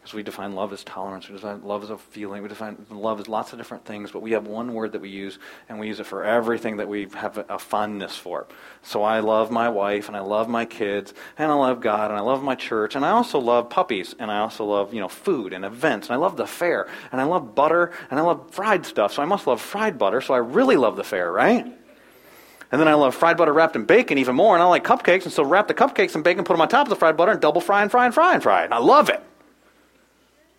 [0.09, 3.21] Because we define love as tolerance, we define love as a feeling, we define love
[3.21, 5.87] as lots of different things, but we have one word that we use, and we
[5.87, 8.47] use it for everything that we have a fondness for.
[8.81, 12.19] So I love my wife, and I love my kids, and I love God, and
[12.19, 15.09] I love my church, and I also love puppies, and I also love, you know,
[15.09, 18.51] food and events, and I love the fair, and I love butter, and I love
[18.51, 21.67] fried stuff, so I must love fried butter, so I really love the fair, right?
[22.73, 25.25] And then I love fried butter wrapped in bacon even more, and I like cupcakes,
[25.25, 27.33] and so wrap the cupcakes in bacon, put them on top of the fried butter,
[27.33, 28.65] and double fry and fry and fry and fry.
[28.65, 29.23] And I love it.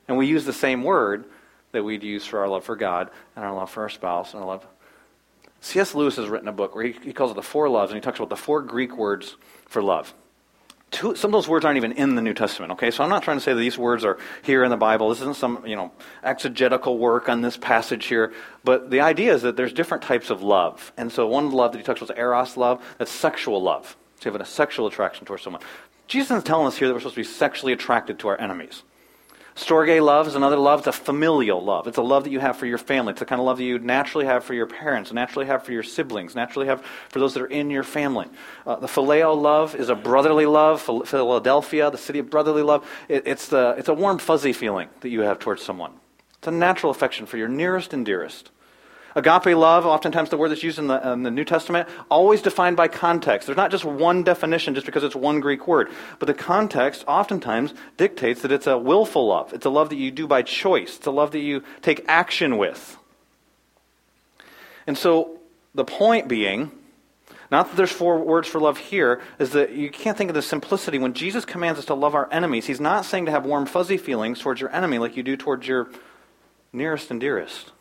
[0.10, 1.24] And we use the same word
[1.72, 4.41] that we'd use for our love for God and our love for our spouse and
[4.41, 4.67] our love.
[5.62, 5.93] C.S.
[5.93, 8.02] Lewis has written a book where he, he calls it the four loves, and he
[8.02, 9.36] talks about the four Greek words
[9.67, 10.13] for love.
[10.89, 12.89] Two, some of those words aren't even in the New Testament, okay?
[12.89, 15.10] So I'm not trying to say that these words are here in the Bible.
[15.10, 15.91] This isn't some, you know,
[16.24, 18.34] exegetical work on this passage here.
[18.63, 20.91] But the idea is that there's different types of love.
[20.98, 22.84] And so one love that he talks about is eros love.
[22.98, 23.95] That's sexual love.
[24.19, 25.62] So have a sexual attraction towards someone.
[26.08, 28.82] Jesus is telling us here that we're supposed to be sexually attracted to our enemies.
[29.60, 30.80] Storge love is another love.
[30.80, 31.86] It's a familial love.
[31.86, 33.12] It's a love that you have for your family.
[33.12, 35.74] It's the kind of love that you naturally have for your parents, naturally have for
[35.74, 38.28] your siblings, naturally have for those that are in your family.
[38.65, 40.82] Uh, the phileo love is a brotherly love.
[40.82, 45.10] Philadelphia, the city of brotherly love, it, it's, the, it's a warm, fuzzy feeling that
[45.10, 45.91] you have towards someone.
[46.38, 48.52] It's a natural affection for your nearest and dearest.
[49.15, 52.78] Agape love, oftentimes the word that's used in the, in the, New Testament, always defined
[52.78, 53.48] by context.
[53.48, 55.89] There's not just one definition just because it's one Greek word.
[56.19, 59.54] But the context oftentimes dictates that it's a willful love.
[59.54, 60.98] It's a love that you do by choice.
[60.98, 62.98] It's a love that you take action with.
[64.86, 65.39] And so
[65.74, 66.72] the point being,
[67.52, 70.41] not that there's four words for love here, is that you can't think of the
[70.41, 71.00] simplicity.
[71.00, 73.98] When Jesus commands us to love our enemies, he's not saying to have warm, fuzzy
[73.98, 75.89] feelings towards your enemy like you do towards your
[76.72, 77.72] nearest and dearest.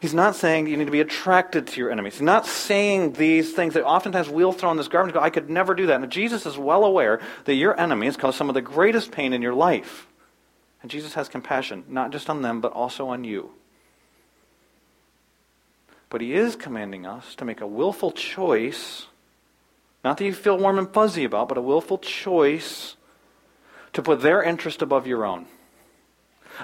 [0.00, 2.14] He's not saying you need to be attracted to your enemies.
[2.14, 5.50] He's not saying these things that oftentimes we'll throw in this garbage go, I could
[5.50, 6.00] never do that.
[6.00, 9.42] And Jesus is well aware that your enemies cause some of the greatest pain in
[9.42, 10.06] your life.
[10.80, 13.50] And Jesus has compassion, not just on them, but also on you.
[16.08, 19.06] But he is commanding us to make a willful choice,
[20.02, 22.96] not that you feel warm and fuzzy about, but a willful choice
[23.92, 25.46] to put their interest above your own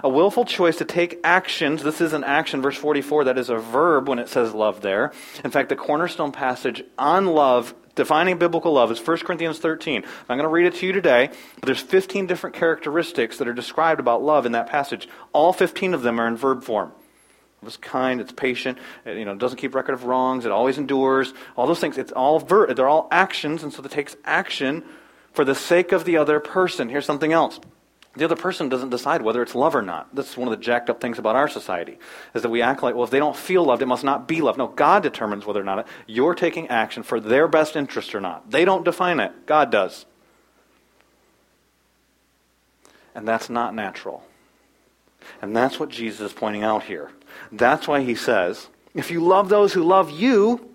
[0.02, 1.82] a willful choice to take actions.
[1.82, 5.12] This is an action, verse 44, that is a verb when it says love there.
[5.44, 10.04] In fact, the cornerstone passage on love, defining biblical love, is 1 Corinthians 13.
[10.28, 13.54] I'm going to read it to you today, but there's 15 different characteristics that are
[13.54, 15.08] described about love in that passage.
[15.32, 16.92] All 15 of them are in verb form.
[17.62, 21.32] It's kind, it's patient, it, you know, doesn't keep record of wrongs, it always endures.
[21.56, 24.84] All those things, it's all ver- they're all actions, and so it takes action
[25.32, 26.88] for the sake of the other person.
[26.88, 27.58] Here's something else.
[28.16, 30.14] The other person doesn't decide whether it's love or not.
[30.14, 31.98] That's one of the jacked up things about our society,
[32.34, 34.40] is that we act like, well, if they don't feel loved, it must not be
[34.40, 34.56] love.
[34.56, 38.50] No, God determines whether or not you're taking action for their best interest or not.
[38.50, 39.46] They don't define it.
[39.46, 40.06] God does.
[43.14, 44.22] And that's not natural.
[45.42, 47.10] And that's what Jesus is pointing out here.
[47.52, 50.70] That's why he says, if you love those who love you,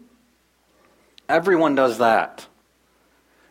[1.27, 2.45] everyone does that.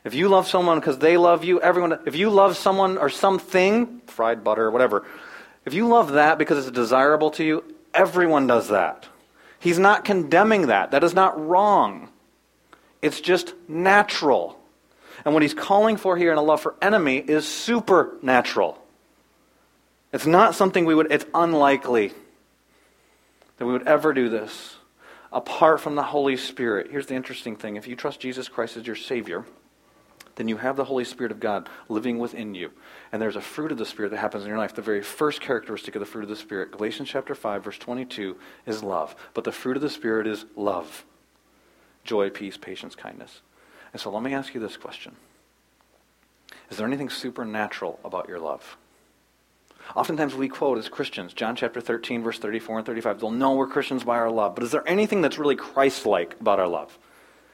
[0.04, 4.00] If you love someone because they love you, everyone, if you love someone or something,
[4.06, 5.04] fried butter whatever,
[5.64, 9.06] if you love that because it's desirable to you, everyone does that.
[9.58, 10.92] He's not condemning that.
[10.92, 12.08] That is not wrong.
[13.02, 14.58] It's just natural.
[15.24, 18.82] And what he's calling for here in a love for enemy is supernatural.
[20.12, 22.12] It's not something we would, it's unlikely
[23.58, 24.76] that we would ever do this
[25.32, 26.90] apart from the Holy Spirit.
[26.90, 29.44] Here's the interesting thing if you trust Jesus Christ as your Savior,
[30.40, 32.70] then you have the Holy Spirit of God living within you.
[33.12, 34.74] And there's a fruit of the Spirit that happens in your life.
[34.74, 38.38] The very first characteristic of the fruit of the Spirit, Galatians chapter 5, verse 22,
[38.64, 39.14] is love.
[39.34, 41.04] But the fruit of the Spirit is love
[42.04, 43.42] joy, peace, patience, kindness.
[43.92, 45.14] And so let me ask you this question
[46.70, 48.78] Is there anything supernatural about your love?
[49.94, 53.66] Oftentimes we quote as Christians, John chapter 13, verse 34 and 35, they'll know we're
[53.66, 54.54] Christians by our love.
[54.54, 56.98] But is there anything that's really Christ like about our love?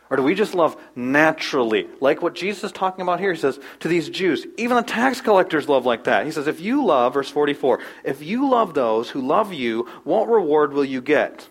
[0.08, 1.88] Or do we just love naturally?
[2.00, 3.32] Like what Jesus is talking about here.
[3.32, 6.26] He says to these Jews, even the tax collectors love like that.
[6.26, 10.28] He says, if you love, verse 44, if you love those who love you, what
[10.28, 11.48] reward will you get?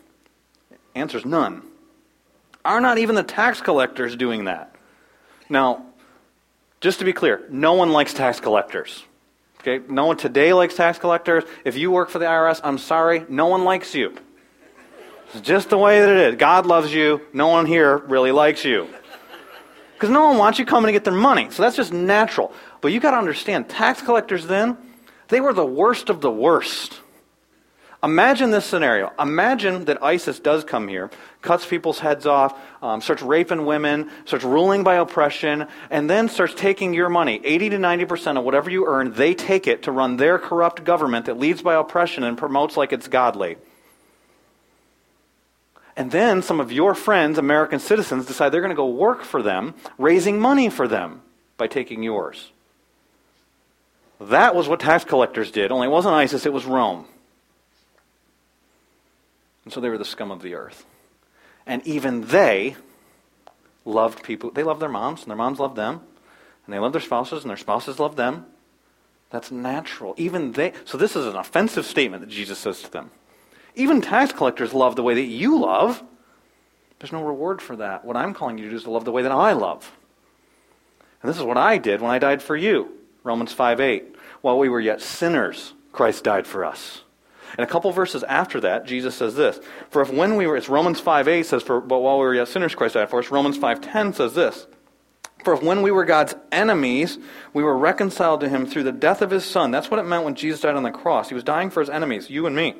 [0.94, 1.64] Answer's none.
[2.64, 4.74] Are not even the tax collectors doing that?
[5.50, 5.86] Now,
[6.80, 9.04] just to be clear, no one likes tax collectors.
[9.60, 9.84] Okay?
[9.90, 11.44] No one today likes tax collectors.
[11.66, 14.16] If you work for the IRS, I'm sorry, no one likes you.
[15.34, 16.36] It's just the way that it is.
[16.40, 17.22] God loves you.
[17.34, 18.88] No one here really likes you.
[19.94, 21.50] Because no one wants you coming to get their money.
[21.52, 22.54] So that's just natural.
[22.82, 24.78] But you got to understand, tax collectors then,
[25.30, 27.00] they were the worst of the worst.
[28.04, 29.12] Imagine this scenario.
[29.18, 31.10] Imagine that ISIS does come here,
[31.42, 36.54] cuts people's heads off, um, starts raping women, starts ruling by oppression, and then starts
[36.54, 37.42] taking your money.
[37.44, 41.26] 80 to 90% of whatever you earn, they take it to run their corrupt government
[41.26, 43.58] that leads by oppression and promotes like it's godly.
[45.98, 49.42] And then some of your friends, American citizens, decide they're going to go work for
[49.42, 51.22] them, raising money for them
[51.58, 52.52] by taking yours.
[54.20, 57.06] That was what tax collectors did, only it wasn't ISIS, it was Rome.
[59.64, 60.86] And so they were the scum of the earth.
[61.66, 62.76] And even they
[63.84, 64.52] loved people.
[64.52, 66.02] They loved their moms, and their moms loved them.
[66.66, 68.46] And they loved their spouses, and their spouses loved them.
[69.32, 70.14] That's natural.
[70.18, 70.74] Even they.
[70.86, 73.12] So this is an offensive statement that Jesus says to them.
[73.76, 76.02] Even tax collectors love the way that you love.
[77.00, 78.06] There's no reward for that.
[78.06, 79.92] What I'm calling you to do is to love the way that I love.
[81.22, 82.90] And this is what I did when I died for you.
[83.24, 84.16] Romans 5 8.
[84.42, 87.02] While we were yet sinners, Christ died for us.
[87.58, 89.60] And a couple verses after that, Jesus says this.
[89.90, 92.36] For if when we were, it's Romans 5 8 says, for, but while we were
[92.36, 93.30] yet sinners, Christ died for us.
[93.30, 94.68] Romans 5 10 says this.
[95.44, 97.20] For if when we were God's enemies,
[97.54, 99.70] we were reconciled to him through the death of his son.
[99.72, 101.30] That's what it meant when Jesus died on the cross.
[101.30, 102.76] He was dying for his enemies, you and me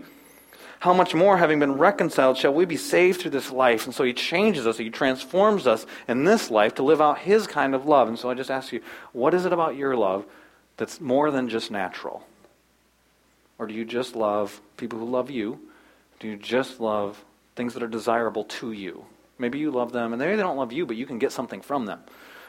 [0.86, 3.86] how much more, having been reconciled, shall we be saved through this life?
[3.86, 7.48] And so he changes us, he transforms us in this life to live out his
[7.48, 8.08] kind of love.
[8.08, 10.28] And so I just ask you, what is it about your love
[10.78, 12.22] that's more than just natural?
[13.58, 15.60] Or do you just love people who love you?
[16.20, 19.06] Do you just love things that are desirable to you?
[19.40, 21.62] Maybe you love them, and maybe they don't love you, but you can get something
[21.62, 22.02] from them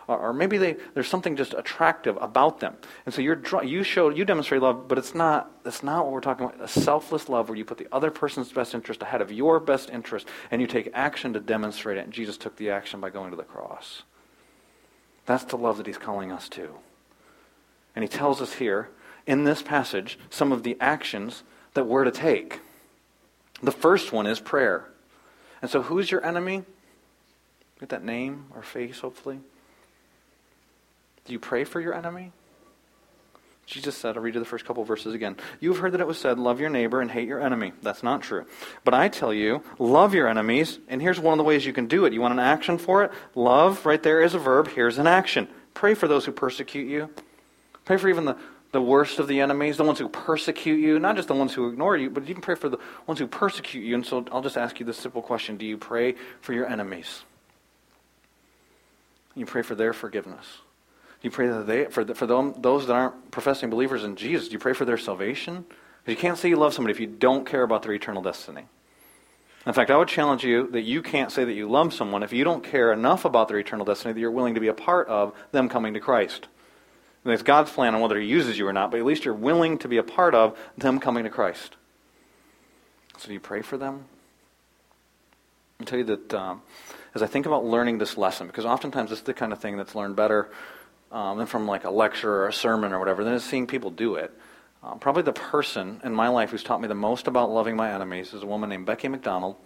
[0.08, 2.76] or, or maybe they, there's something just attractive about them.
[3.04, 6.20] And so you're, you show, you demonstrate love, but it's not, that's not what we're
[6.20, 6.60] talking about.
[6.60, 9.90] A selfless love where you put the other person's best interest ahead of your best
[9.90, 12.04] interest, and you take action to demonstrate it.
[12.04, 14.02] And Jesus took the action by going to the cross.
[15.26, 16.68] That's the love that he's calling us to.
[17.94, 18.90] And he tells us here,
[19.26, 21.42] in this passage, some of the actions
[21.74, 22.60] that we're to take.
[23.62, 24.88] The first one is prayer.
[25.62, 26.62] And so, who's your enemy?
[27.80, 29.40] Get that name or face, hopefully.
[31.26, 32.32] Do you pray for your enemy?
[33.66, 35.36] Jesus said, I'll read you the first couple verses again.
[35.58, 37.72] You have heard that it was said, Love your neighbor and hate your enemy.
[37.82, 38.46] That's not true.
[38.84, 41.86] But I tell you, love your enemies, and here's one of the ways you can
[41.86, 42.12] do it.
[42.12, 43.10] You want an action for it?
[43.34, 44.68] Love, right there is a verb.
[44.68, 45.48] Here's an action.
[45.74, 47.10] Pray for those who persecute you.
[47.84, 48.36] Pray for even the,
[48.70, 51.68] the worst of the enemies, the ones who persecute you, not just the ones who
[51.68, 53.96] ignore you, but can pray for the ones who persecute you.
[53.96, 57.24] And so I'll just ask you this simple question Do you pray for your enemies?
[59.34, 60.46] You pray for their forgiveness.
[61.26, 64.52] You pray that they, for, the, for them, those that aren't professing believers in Jesus,
[64.52, 65.64] you pray for their salvation?
[66.04, 68.66] Because you can't say you love somebody if you don't care about their eternal destiny.
[69.66, 72.32] In fact, I would challenge you that you can't say that you love someone if
[72.32, 75.08] you don't care enough about their eternal destiny that you're willing to be a part
[75.08, 76.46] of them coming to Christ.
[77.24, 79.34] And it's God's plan on whether He uses you or not, but at least you're
[79.34, 81.74] willing to be a part of them coming to Christ.
[83.18, 84.04] So do you pray for them?
[85.80, 86.62] I'll tell you that um,
[87.16, 89.76] as I think about learning this lesson, because oftentimes this is the kind of thing
[89.76, 90.50] that's learned better
[91.16, 93.90] um, than from like a lecture or a sermon or whatever, than is seeing people
[93.90, 94.30] do it.
[94.82, 97.90] Um, probably the person in my life who's taught me the most about loving my
[97.90, 99.56] enemies is a woman named Becky McDonald.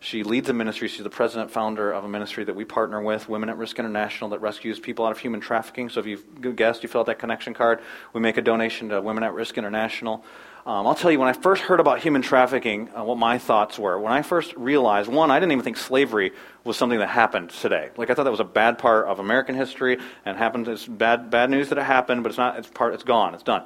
[0.00, 0.88] She leads a ministry.
[0.88, 4.30] She's the president founder of a ministry that we partner with, Women at Risk International,
[4.30, 5.90] that rescues people out of human trafficking.
[5.90, 7.80] So if you've guessed, you fill out that connection card,
[8.14, 10.24] we make a donation to Women at Risk International.
[10.66, 13.78] Um, I'll tell you, when I first heard about human trafficking, uh, what my thoughts
[13.78, 14.00] were.
[14.00, 16.32] When I first realized, one, I didn't even think slavery
[16.64, 17.90] was something that happened today.
[17.98, 20.66] Like I thought that was a bad part of American history and happened.
[20.68, 22.58] It's bad, bad news that it happened, but it's not.
[22.58, 22.94] It's part.
[22.94, 23.34] It's gone.
[23.34, 23.64] It's done.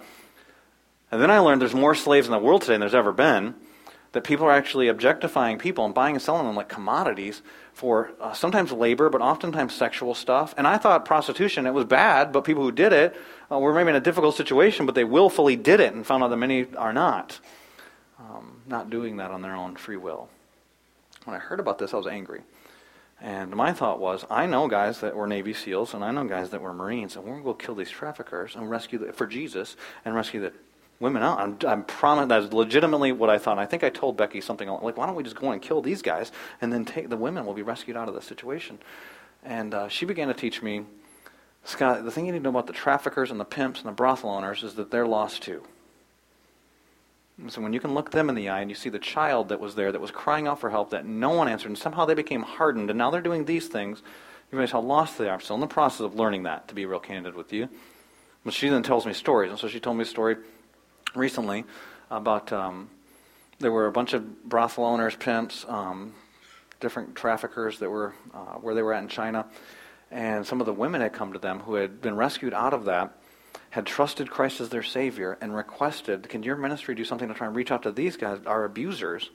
[1.13, 3.55] And then I learned there's more slaves in the world today than there's ever been
[4.19, 7.41] that people are actually objectifying people and buying and selling them like commodities
[7.73, 10.53] for uh, sometimes labor, but oftentimes sexual stuff.
[10.59, 13.15] And I thought prostitution, it was bad, but people who did it
[13.49, 16.31] uh, were maybe in a difficult situation, but they willfully did it and found out
[16.31, 17.39] that many are not.
[18.19, 20.29] Um, not doing that on their own free will.
[21.25, 22.41] When I heard about this, I was angry.
[23.21, 26.51] And my thought was, I know guys that were Navy SEALs, and I know guys
[26.51, 29.29] that were Marines, and we're going to go kill these traffickers and rescue the, for
[29.29, 30.53] Jesus and rescue the
[31.01, 31.39] women out.
[31.39, 33.59] I'm, I'm promising that's legitimately what I thought.
[33.59, 36.03] I think I told Becky something like, why don't we just go and kill these
[36.03, 38.79] guys and then take the women will be rescued out of the situation.
[39.45, 40.85] And uh, she began to teach me,
[41.65, 43.93] Scott, the thing you need to know about the traffickers and the pimps and the
[43.93, 45.63] brothel owners is that they're lost too.
[47.39, 49.51] And so when you can look them in the eye and you see the child
[49.51, 52.05] that was there that was crying out for help that no one answered, and somehow
[52.05, 54.03] they became hardened, and now they're doing these things,
[54.51, 55.35] you realize how lost they are.
[55.35, 57.69] I'm still in the process of learning that, to be real candid with you.
[58.45, 59.51] But she then tells me stories.
[59.51, 60.37] And so she told me a story
[61.15, 61.65] recently
[62.11, 62.91] about um,
[63.59, 66.15] there were a bunch of brothel owners, pimps, um,
[66.81, 69.47] different traffickers that were uh, where they were at in China,
[70.11, 72.85] and some of the women had come to them who had been rescued out of
[72.85, 73.13] that,
[73.71, 77.47] had trusted Christ as their Savior, and requested, "Can your ministry do something to try
[77.47, 79.31] and reach out to these guys, our abusers,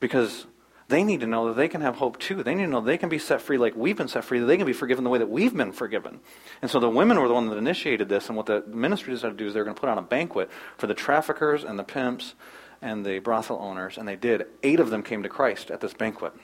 [0.00, 0.46] because
[0.88, 2.42] they need to know that they can have hope too.
[2.42, 4.46] They need to know they can be set free like we've been set free, that
[4.46, 6.20] they can be forgiven the way that we've been forgiven.
[6.60, 9.38] And so the women were the one that initiated this, and what the ministry decided
[9.38, 11.78] to do is they were going to put on a banquet for the traffickers and
[11.78, 12.34] the pimps
[12.82, 14.46] and the brothel owners, and they did.
[14.62, 16.34] Eight of them came to Christ at this banquet.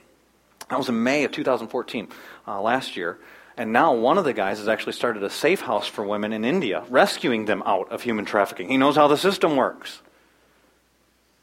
[0.71, 2.09] That was in May of 2014,
[2.47, 3.19] uh, last year.
[3.59, 6.47] And now one of the guys has actually started a safe house for women in
[6.47, 8.69] India, rescuing them out of human trafficking.
[8.69, 10.01] He knows how the system works.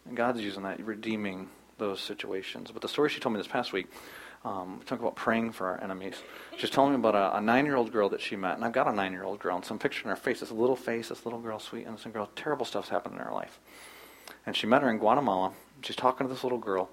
[0.08, 2.72] And God's using that, redeeming those situations.
[2.72, 3.88] But the story she told me this past week,
[4.46, 6.16] um, talk about praying for our enemies.
[6.58, 8.94] She's telling me about a, a nine-year-old girl that she met, and I've got a
[8.94, 11.88] nine-year-old girl, and some picture in her face, this little face, this little girl, sweet
[11.88, 13.60] innocent girl, terrible stuff's happened in her life.
[14.46, 15.54] And she met her in Guatemala.
[15.82, 16.90] She's talking to this little girl,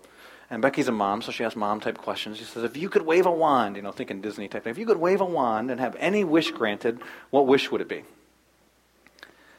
[0.51, 2.39] and Becky's a mom, so she asks mom-type questions.
[2.39, 4.87] She says, "If you could wave a wand, you know, thinking Disney type, if you
[4.87, 8.05] could wave a wand and have any wish granted, what wish would it be?"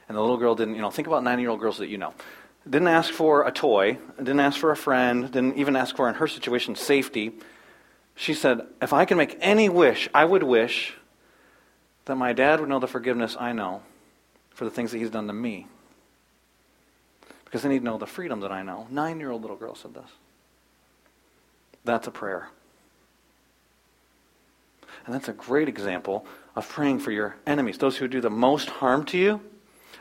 [0.08, 2.14] And the little girl didn't, you know, think about nine-year-old girls that you know.
[2.68, 6.16] Didn't ask for a toy, didn't ask for a friend, didn't even ask for, in
[6.16, 7.34] her situation, safety.
[8.16, 10.96] She said, If I can make any wish, I would wish
[12.06, 13.84] that my dad would know the forgiveness I know
[14.52, 15.68] for the things that he's done to me.
[17.44, 18.88] Because then he'd know the freedom that I know.
[18.90, 20.10] Nine year old little girl said this.
[21.84, 22.50] That's a prayer.
[25.06, 26.26] And that's a great example
[26.56, 29.42] of praying for your enemies, those who do the most harm to you.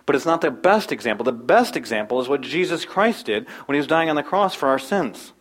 [0.07, 1.25] But it's not the best example.
[1.25, 4.55] The best example is what Jesus Christ did when he was dying on the cross
[4.55, 5.33] for our sins.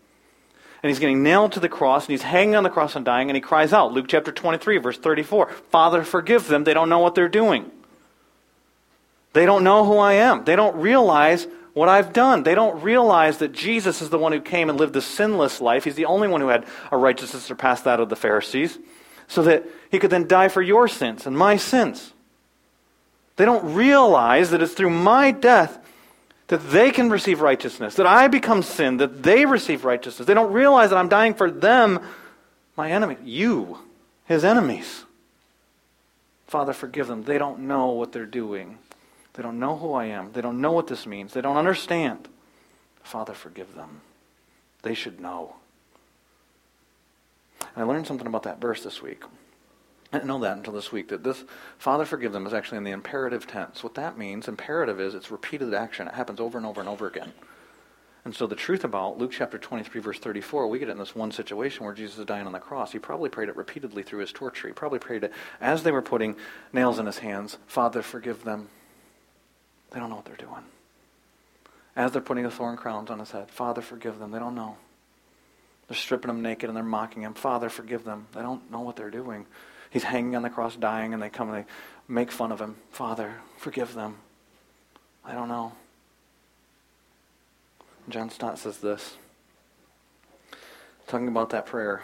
[0.81, 3.29] And he's getting nailed to the cross, and he's hanging on the cross and dying,
[3.29, 6.65] and he cries out, Luke chapter 23, verse 34, Father, forgive them.
[6.65, 7.71] They don't know what they're doing.
[9.33, 10.43] They don't know who I am.
[10.43, 12.43] They don't realize what I've done.
[12.43, 15.85] They don't realize that Jesus is the one who came and lived the sinless life.
[15.85, 18.77] He's the only one who had a righteousness that surpassed that of the Pharisees,
[19.27, 22.13] so that he could then die for your sins and my sins.
[23.35, 25.79] They don't realize that it's through my death
[26.47, 30.27] that they can receive righteousness, that I become sin, that they receive righteousness.
[30.27, 31.99] They don't realize that I'm dying for them,
[32.75, 33.79] my enemy, you,
[34.25, 35.05] his enemies.
[36.47, 37.23] Father, forgive them.
[37.23, 38.77] They don't know what they're doing.
[39.33, 40.31] They don't know who I am.
[40.33, 41.33] They don't know what this means.
[41.33, 42.27] They don't understand.
[43.01, 44.01] Father, forgive them.
[44.83, 45.55] They should know.
[47.75, 49.23] And I learned something about that verse this week.
[50.13, 51.43] I didn't know that until this week, that this
[51.79, 53.83] Father forgive them is actually in the imperative tense.
[53.83, 56.07] What that means, imperative is it's repeated action.
[56.07, 57.33] It happens over and over and over again.
[58.23, 61.15] And so the truth about Luke chapter 23, verse 34, we get it in this
[61.15, 62.91] one situation where Jesus is dying on the cross.
[62.91, 64.67] He probably prayed it repeatedly through his torture.
[64.67, 66.35] He probably prayed it as they were putting
[66.71, 68.69] nails in his hands Father, forgive them.
[69.91, 70.63] They don't know what they're doing.
[71.95, 74.29] As they're putting the thorn crowns on his head, Father, forgive them.
[74.29, 74.77] They don't know.
[75.87, 77.33] They're stripping him naked and they're mocking him.
[77.33, 78.27] Father, forgive them.
[78.33, 79.47] They don't know what they're doing.
[79.93, 81.69] He's hanging on the cross, dying, and they come and they
[82.07, 82.77] make fun of him.
[82.89, 84.17] Father, forgive them.
[85.23, 85.73] I don't know.
[88.09, 89.17] John Stott says this,
[91.05, 92.01] talking about that prayer.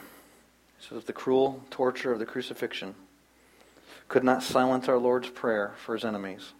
[0.77, 2.93] He says, The cruel torture of the crucifixion
[4.07, 6.53] could not silence our Lord's prayer for his enemies.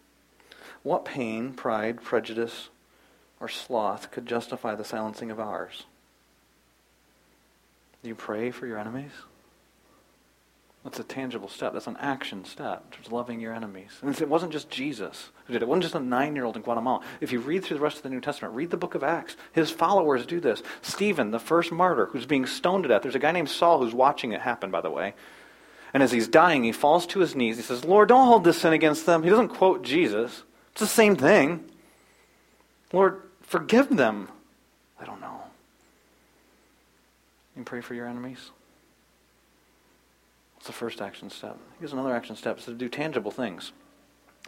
[0.82, 2.69] What pain, pride, prejudice,
[3.39, 5.84] or sloth could justify the silencing of ours?
[8.01, 9.11] Do you pray for your enemies?
[10.90, 11.74] That's a tangible step.
[11.74, 13.92] That's an action step towards loving your enemies.
[14.02, 15.66] And it wasn't just Jesus who did it.
[15.66, 17.04] It wasn't just a nine-year-old in Guatemala.
[17.22, 19.38] If you read through the rest of the New Testament, read the book of Acts.
[19.52, 20.64] His followers do this.
[20.82, 23.04] Stephen, the first martyr, who's being stoned to death.
[23.04, 25.14] There's a guy named Saul who's watching it happen, by the way.
[25.94, 27.58] And as he's dying, he falls to his knees.
[27.58, 29.22] He says, Lord, don't hold this sin against them.
[29.22, 30.42] He doesn't quote Jesus.
[30.72, 31.66] It's the same thing.
[32.92, 34.28] Lord, forgive them.
[35.00, 35.40] I don't know.
[37.56, 38.50] You pray for your enemies?
[40.60, 41.57] What's the first action step?
[41.80, 43.72] Here's another action step is to do tangible things.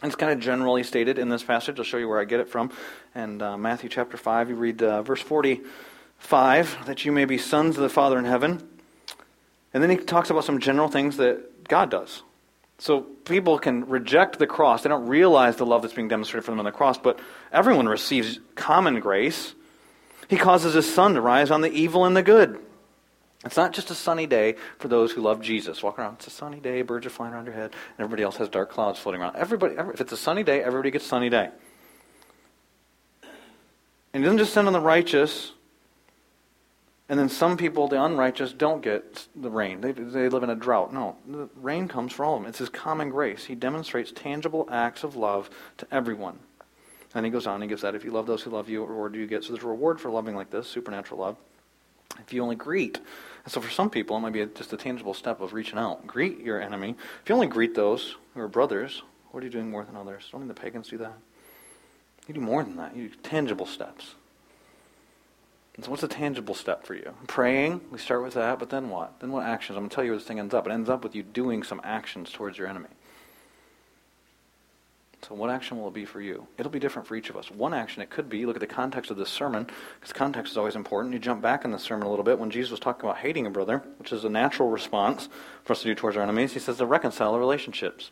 [0.02, 1.78] And it's kind of generally stated in this passage.
[1.78, 2.70] I'll show you where I get it from.
[3.14, 7.78] And uh, Matthew chapter 5, you read uh, verse 45, that you may be sons
[7.78, 8.62] of the Father in heaven.
[9.72, 12.22] And then he talks about some general things that God does.
[12.76, 14.82] So people can reject the cross.
[14.82, 17.88] They don't realize the love that's being demonstrated for them on the cross, but everyone
[17.88, 19.54] receives common grace.
[20.28, 22.60] He causes his sun to rise on the evil and the good.
[23.44, 25.82] It's not just a sunny day for those who love Jesus.
[25.82, 28.36] Walk around, it's a sunny day, birds are flying around your head, and everybody else
[28.36, 29.36] has dark clouds floating around.
[29.36, 31.50] Everybody, if it's a sunny day, everybody gets sunny day.
[34.14, 35.52] And he doesn't just send on the righteous,
[37.08, 39.80] and then some people, the unrighteous, don't get the rain.
[39.80, 40.94] They, they live in a drought.
[40.94, 42.48] No, the rain comes for all of them.
[42.48, 43.44] It's his common grace.
[43.44, 46.38] He demonstrates tangible acts of love to everyone.
[47.14, 47.94] And he goes on, and he gives that.
[47.94, 49.44] If you love those who love you, what reward do you get?
[49.44, 51.36] So there's a reward for loving like this, supernatural love.
[52.20, 53.00] If you only greet
[53.44, 56.06] and so for some people, it might be just a tangible step of reaching out.
[56.06, 56.94] Greet your enemy.
[57.22, 60.28] If you only greet those who are brothers, what are you doing more than others?
[60.30, 61.14] Don't the pagans do that?
[62.28, 62.94] You do more than that.
[62.94, 64.14] You do tangible steps.
[65.74, 67.14] And so what's a tangible step for you?
[67.26, 69.18] Praying, we start with that, but then what?
[69.20, 69.76] Then what actions?
[69.76, 70.66] I'm going to tell you where this thing ends up.
[70.66, 72.90] It ends up with you doing some actions towards your enemy.
[75.28, 76.48] So, what action will it be for you?
[76.58, 77.48] It'll be different for each of us.
[77.48, 79.68] One action, it could be, look at the context of this sermon,
[80.00, 81.14] because context is always important.
[81.14, 83.46] You jump back in the sermon a little bit when Jesus was talking about hating
[83.46, 85.28] a brother, which is a natural response
[85.64, 86.54] for us to do towards our enemies.
[86.54, 88.10] He says to reconcile the relationships.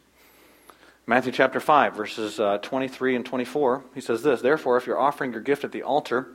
[1.04, 5.32] Matthew chapter 5, verses uh, 23 and 24, he says this Therefore, if you're offering
[5.32, 6.28] your gift at the altar,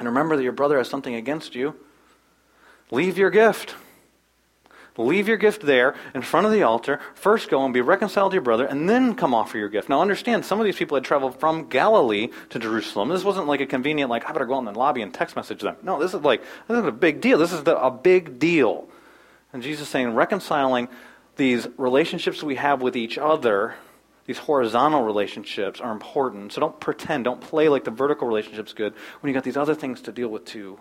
[0.00, 1.76] and remember that your brother has something against you,
[2.90, 3.76] leave your gift
[4.98, 6.98] Leave your gift there in front of the altar.
[7.14, 9.88] First go and be reconciled to your brother, and then come offer your gift.
[9.88, 13.08] Now understand, some of these people had traveled from Galilee to Jerusalem.
[13.08, 15.36] This wasn't like a convenient, like, I better go out in the lobby and text
[15.36, 15.76] message them.
[15.84, 17.38] No, this is like, this is a big deal.
[17.38, 18.88] This is the, a big deal.
[19.52, 20.88] And Jesus is saying, reconciling
[21.36, 23.76] these relationships we have with each other,
[24.26, 26.52] these horizontal relationships, are important.
[26.52, 29.76] So don't pretend, don't play like the vertical relationship's good when you got these other
[29.76, 30.80] things to deal with too.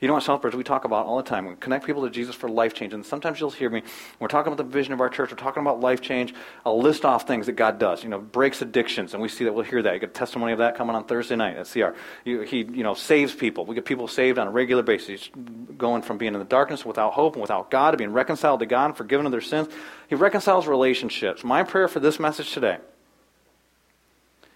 [0.00, 1.46] You know what, Southbridge, we talk about all the time.
[1.46, 2.94] We connect people to Jesus for life change.
[2.94, 3.82] And sometimes you'll hear me,
[4.20, 6.34] we're talking about the vision of our church, we're talking about life change.
[6.64, 8.04] I'll list off things that God does.
[8.04, 9.94] You know, breaks addictions, and we see that, we'll hear that.
[9.94, 11.98] You get testimony of that coming on Thursday night at CR.
[12.24, 13.66] he, you know, saves people.
[13.66, 15.30] We get people saved on a regular basis,
[15.76, 18.66] going from being in the darkness without hope and without God to being reconciled to
[18.66, 19.68] God and forgiven of their sins.
[20.08, 21.42] He reconciles relationships.
[21.42, 22.78] My prayer for this message today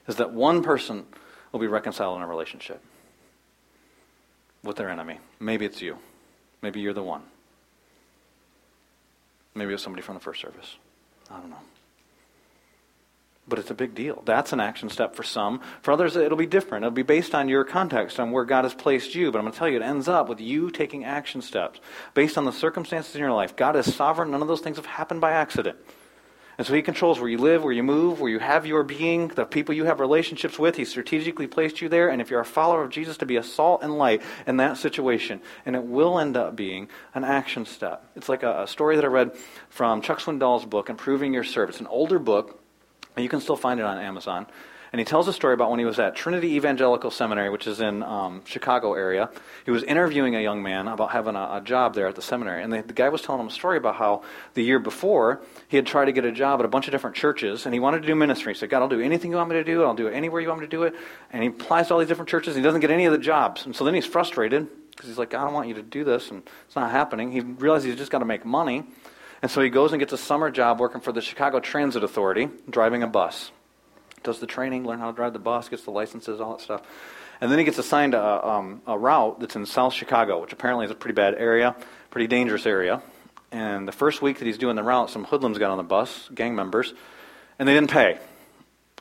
[0.07, 1.07] is that one person
[1.51, 2.81] will be reconciled in a relationship
[4.63, 5.19] with their enemy.
[5.41, 5.99] Maybe it's you.
[6.63, 7.23] Maybe you're the one.
[9.55, 10.77] Maybe it's somebody from the first service.
[11.31, 11.57] I don't know.
[13.49, 14.23] But it's a big deal.
[14.25, 15.61] That's an action step for some.
[15.83, 16.85] For others, it'll be different.
[16.85, 19.33] It'll be based on your context, on where God has placed you.
[19.33, 21.81] But I'm going to tell you, it ends up with you taking action steps
[22.15, 23.57] based on the circumstances in your life.
[23.57, 24.31] God is sovereign.
[24.31, 25.77] None of those things have happened by accident.
[26.59, 29.29] And so he controls where you live, where you move, where you have your being,
[29.29, 30.77] the people you have relationships with.
[30.77, 32.11] He strategically placed you there.
[32.11, 34.77] And if you're a follower of Jesus, to be a salt and light in that
[34.77, 35.41] situation.
[35.65, 38.05] And it will end up being an action step.
[38.17, 39.35] It's like a, a story that I read
[39.71, 41.81] from Chuck Swindoll's book, Improving Your Service.
[41.81, 42.61] An older book,
[43.17, 44.47] and you can still find it on Amazon.
[44.93, 47.81] And he tells a story about when he was at Trinity Evangelical Seminary, which is
[47.81, 49.31] in um, Chicago area.
[49.65, 52.63] He was interviewing a young man about having a, a job there at the seminary,
[52.63, 54.23] and the, the, guy was telling him a story about how
[54.53, 57.17] the year before he had tried to get a job at a bunch of different
[57.17, 58.53] churches, and he wanted to do ministry.
[58.53, 59.83] He said, "God, I'll do anything you want me to do.
[59.83, 60.95] I'll do it anywhere you want me to do it."
[61.33, 62.55] And he applies to all these different churches.
[62.55, 65.19] And he doesn't get any of the jobs, and so then he's frustrated because he's
[65.19, 67.33] like, "I don't want you to do this," and it's not happening.
[67.33, 68.85] He realizes he's just got to make money.
[69.41, 72.51] And so he goes and gets a summer job working for the Chicago Transit Authority,
[72.69, 73.51] driving a bus
[74.23, 76.83] does the training, learn how to drive the bus, gets the licenses, all that stuff.
[77.41, 80.85] And then he gets assigned a, um, a route that's in South Chicago, which apparently
[80.85, 81.75] is a pretty bad area,
[82.11, 83.03] pretty dangerous area.
[83.51, 86.31] And the first week that he's doing the route, some hoodlums got on the bus,
[86.35, 86.95] gang members,
[87.59, 88.19] and they didn't pay.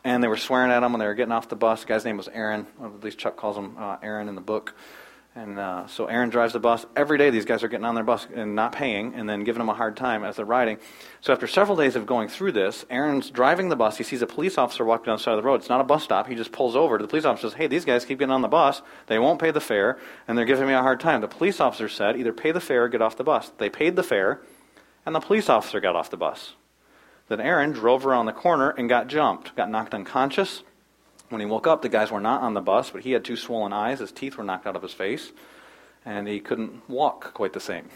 [0.03, 1.82] And they were swearing at him when they were getting off the bus.
[1.82, 2.65] The guy's name was Aaron.
[2.84, 4.76] At least Chuck calls him uh, Aaron in the book.
[5.34, 6.86] And uh, so Aaron drives the bus.
[6.93, 9.59] Every day these guys are getting on their bus and not paying and then giving
[9.59, 10.77] them a hard time as they're riding.
[11.21, 13.97] So after several days of going through this, Aaron's driving the bus.
[13.97, 15.61] He sees a police officer walking down the side of the road.
[15.61, 16.27] It's not a bus stop.
[16.27, 16.97] He just pulls over.
[16.97, 18.82] The police officer says, hey, these guys keep getting on the bus.
[19.07, 21.21] They won't pay the fare, and they're giving me a hard time.
[21.21, 23.53] The police officer said, either pay the fare or get off the bus.
[23.57, 24.41] They paid the fare,
[25.05, 26.55] and the police officer got off the bus.
[27.29, 30.63] Then Aaron drove around the corner and got jumped, got knocked unconscious.
[31.32, 33.38] When he woke up, the guys were not on the bus, but he had two
[33.38, 33.99] swollen eyes.
[33.99, 35.32] His teeth were knocked out of his face
[36.05, 37.89] and he couldn't walk quite the same.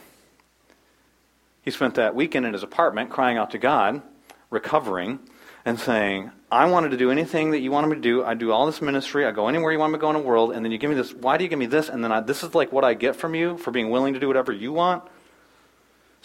[1.64, 4.02] He spent that weekend in his apartment crying out to God,
[4.50, 5.20] recovering,
[5.66, 8.24] and saying, I wanted to do anything that you wanted me to do.
[8.24, 9.26] I do all this ministry.
[9.26, 10.52] I go anywhere you want me to go in the world.
[10.52, 11.14] And then you give me this.
[11.14, 11.90] Why do you give me this?
[11.90, 14.20] And then I, this is like what I get from you for being willing to
[14.20, 15.04] do whatever you want.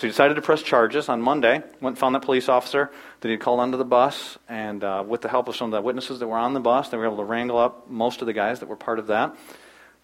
[0.01, 1.63] So he decided to press charges on Monday.
[1.83, 2.91] Went and found that police officer
[3.21, 4.39] that he had called onto the bus.
[4.49, 6.89] And uh, with the help of some of the witnesses that were on the bus,
[6.89, 9.37] they were able to wrangle up most of the guys that were part of that.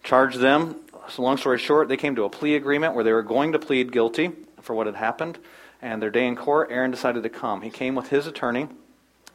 [0.03, 0.75] Charged them
[1.09, 3.59] so, long story short, they came to a plea agreement where they were going to
[3.59, 5.39] plead guilty for what had happened.
[5.81, 7.63] And their day in court, Aaron decided to come.
[7.63, 8.67] He came with his attorney.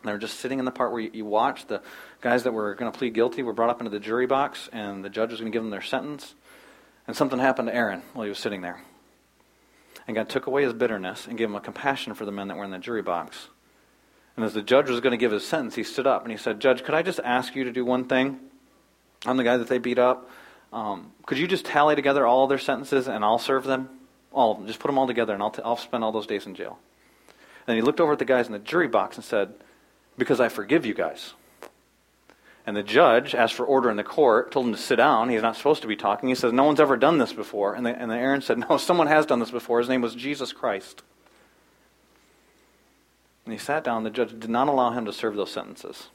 [0.04, 1.82] They were just sitting in the part where you, you watch the
[2.20, 5.04] guys that were going to plead guilty were brought up into the jury box, and
[5.04, 6.36] the judge was going to give them their sentence.
[7.08, 8.80] And something happened to Aaron while he was sitting there.
[10.06, 12.56] And God took away his bitterness and gave him a compassion for the men that
[12.56, 13.48] were in the jury box.
[14.36, 16.38] And as the judge was going to give his sentence, he stood up and he
[16.38, 18.40] said, Judge, could I just ask you to do one thing?
[19.26, 20.30] I'm the guy that they beat up.
[20.72, 23.88] Um, could you just tally together all their sentences and I'll serve them?
[24.32, 24.66] All of them.
[24.66, 26.78] Just put them all together and I'll, t- I'll spend all those days in jail.
[27.66, 29.54] And he looked over at the guys in the jury box and said,
[30.16, 31.34] Because I forgive you guys.
[32.64, 35.28] And the judge asked for order in the court, told him to sit down.
[35.28, 36.28] He's not supposed to be talking.
[36.28, 37.74] He says, No one's ever done this before.
[37.74, 39.80] And, the, and the Aaron said, No, someone has done this before.
[39.80, 41.02] His name was Jesus Christ.
[43.44, 44.04] And he sat down.
[44.04, 46.08] The judge did not allow him to serve those sentences.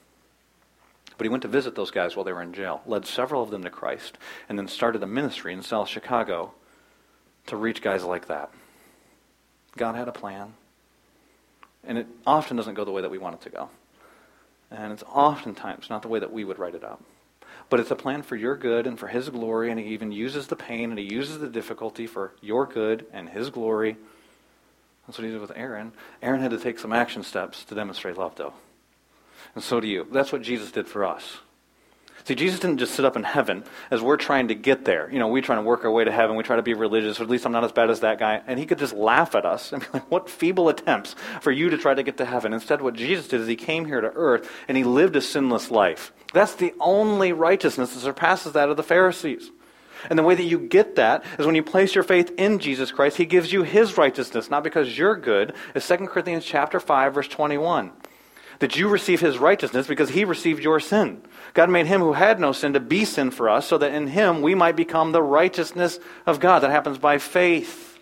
[1.18, 3.50] But he went to visit those guys while they were in jail, led several of
[3.50, 4.16] them to Christ,
[4.48, 6.52] and then started a ministry in South Chicago
[7.46, 8.50] to reach guys like that.
[9.76, 10.54] God had a plan.
[11.84, 13.68] And it often doesn't go the way that we want it to go.
[14.70, 17.02] And it's oftentimes not the way that we would write it up.
[17.70, 20.46] But it's a plan for your good and for His glory, and He even uses
[20.46, 23.96] the pain and He uses the difficulty for your good and His glory.
[25.06, 25.92] That's what He did with Aaron.
[26.22, 28.54] Aaron had to take some action steps to demonstrate love, though
[29.54, 30.06] and so do you.
[30.12, 31.38] That's what Jesus did for us.
[32.28, 35.10] See, Jesus didn't just sit up in heaven as we're trying to get there.
[35.10, 36.36] You know, we try to work our way to heaven.
[36.36, 38.42] We try to be religious, or at least I'm not as bad as that guy.
[38.46, 41.70] And he could just laugh at us and be like, what feeble attempts for you
[41.70, 42.52] to try to get to heaven.
[42.52, 45.70] Instead, what Jesus did is he came here to earth and he lived a sinless
[45.70, 46.12] life.
[46.34, 49.50] That's the only righteousness that surpasses that of the Pharisees.
[50.10, 52.92] And the way that you get that is when you place your faith in Jesus
[52.92, 55.54] Christ, he gives you his righteousness, not because you're good.
[55.74, 57.90] As 2 Corinthians chapter 5, verse 21
[58.58, 61.22] that you receive his righteousness because he received your sin.
[61.54, 64.08] God made him who had no sin to be sin for us so that in
[64.08, 66.60] him we might become the righteousness of God.
[66.60, 67.98] That happens by faith.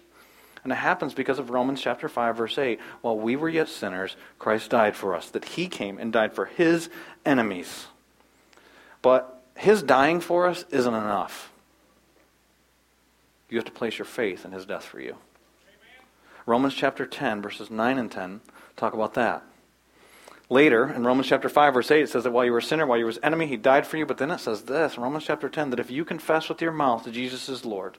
[0.64, 2.80] And it happens because of Romans chapter 5 verse 8.
[3.02, 6.46] While we were yet sinners, Christ died for us, that he came and died for
[6.46, 6.88] his
[7.24, 7.86] enemies.
[9.02, 11.52] But his dying for us isn't enough.
[13.48, 15.16] You have to place your faith in his death for you.
[16.46, 18.40] Romans chapter 10 verses 9 and 10
[18.76, 19.44] talk about that.
[20.48, 22.86] Later, in Romans chapter 5, verse 8, it says that while you were a sinner,
[22.86, 24.06] while you were his enemy, he died for you.
[24.06, 26.72] But then it says this in Romans chapter 10 that if you confess with your
[26.72, 27.98] mouth that Jesus is Lord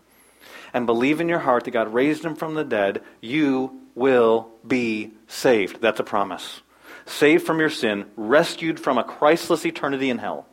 [0.74, 5.12] and believe in your heart that God raised him from the dead, you will be
[5.28, 5.82] saved.
[5.82, 6.62] That's a promise.
[7.06, 10.46] Saved from your sin, rescued from a Christless eternity in hell.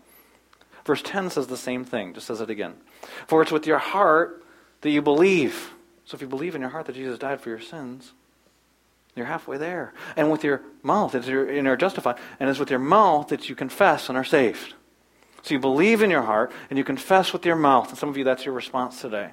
[0.85, 2.75] Verse 10 says the same thing, just says it again.
[3.27, 4.45] For it's with your heart
[4.81, 5.73] that you believe.
[6.05, 8.13] So if you believe in your heart that Jesus died for your sins,
[9.15, 9.93] you're halfway there.
[10.17, 12.17] And with your mouth, it's your, and are justified.
[12.41, 14.75] And it's with your mouth that you confess and are saved.
[15.43, 17.91] So you believe in your heart and you confess with your mouth.
[17.91, 19.31] And some of you, that's your response today.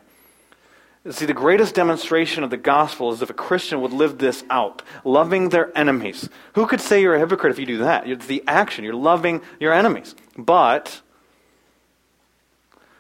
[1.10, 4.84] See, the greatest demonstration of the gospel is if a Christian would live this out,
[5.04, 6.30] loving their enemies.
[6.54, 8.08] Who could say you're a hypocrite if you do that?
[8.08, 8.84] It's the action.
[8.84, 10.14] You're loving your enemies.
[10.38, 11.02] But,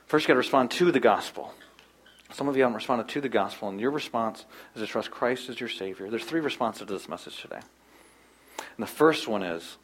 [0.07, 1.53] first you've got to respond to the gospel.
[2.33, 5.49] Some of you haven't responded to the gospel, and your response is to trust Christ
[5.49, 6.09] as your Savior.
[6.09, 7.59] There's three responses to this message today.
[8.57, 9.77] And the first one is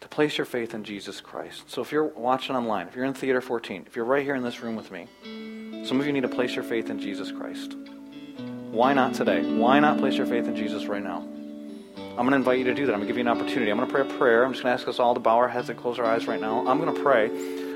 [0.00, 1.70] to place your faith in Jesus Christ.
[1.70, 4.42] So if you're watching online, if you're in Theater 14, if you're right here in
[4.42, 5.06] this room with me,
[5.84, 7.74] some of you need to place your faith in Jesus Christ.
[8.70, 9.42] Why not today?
[9.42, 11.18] Why not place your faith in Jesus right now?
[11.98, 12.92] I'm going to invite you to do that.
[12.92, 13.70] I'm going to give you an opportunity.
[13.70, 14.44] I'm going to pray a prayer.
[14.44, 16.26] I'm just going to ask us all to bow our heads and close our eyes
[16.26, 16.66] right now.
[16.66, 17.28] I'm going to pray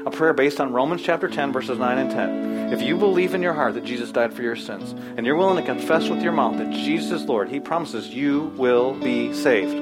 [0.07, 2.73] a prayer based on Romans chapter 10, verses 9 and 10.
[2.73, 5.57] If you believe in your heart that Jesus died for your sins, and you're willing
[5.57, 9.75] to confess with your mouth that Jesus is Lord, He promises you will be saved.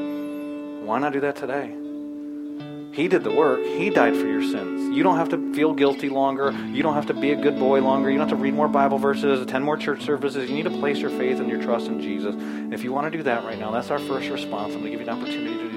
[0.85, 1.75] Why not do that today?
[2.93, 3.65] He did the work.
[3.65, 4.97] He died for your sins.
[4.97, 6.51] You don't have to feel guilty longer.
[6.51, 8.11] You don't have to be a good boy longer.
[8.11, 10.49] You don't have to read more Bible verses, attend more church services.
[10.49, 12.35] You need to place your faith and your trust in Jesus.
[12.35, 14.75] And if you want to do that right now, that's our first response.
[14.75, 15.68] I'm going to give you an opportunity to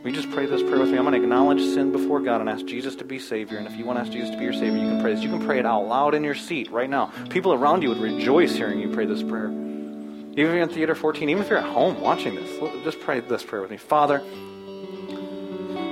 [0.00, 0.04] that.
[0.04, 0.98] We just pray this prayer with me.
[0.98, 3.58] I'm going to acknowledge sin before God and ask Jesus to be Savior.
[3.58, 5.22] And if you want to ask Jesus to be your Savior, you can pray this.
[5.22, 7.12] You can pray it out loud in your seat right now.
[7.28, 9.48] People around you would rejoice hearing you pray this prayer.
[9.48, 13.20] Even if you're in Theater 14, even if you're at home watching this, just pray
[13.20, 13.76] this prayer with me.
[13.76, 14.22] Father,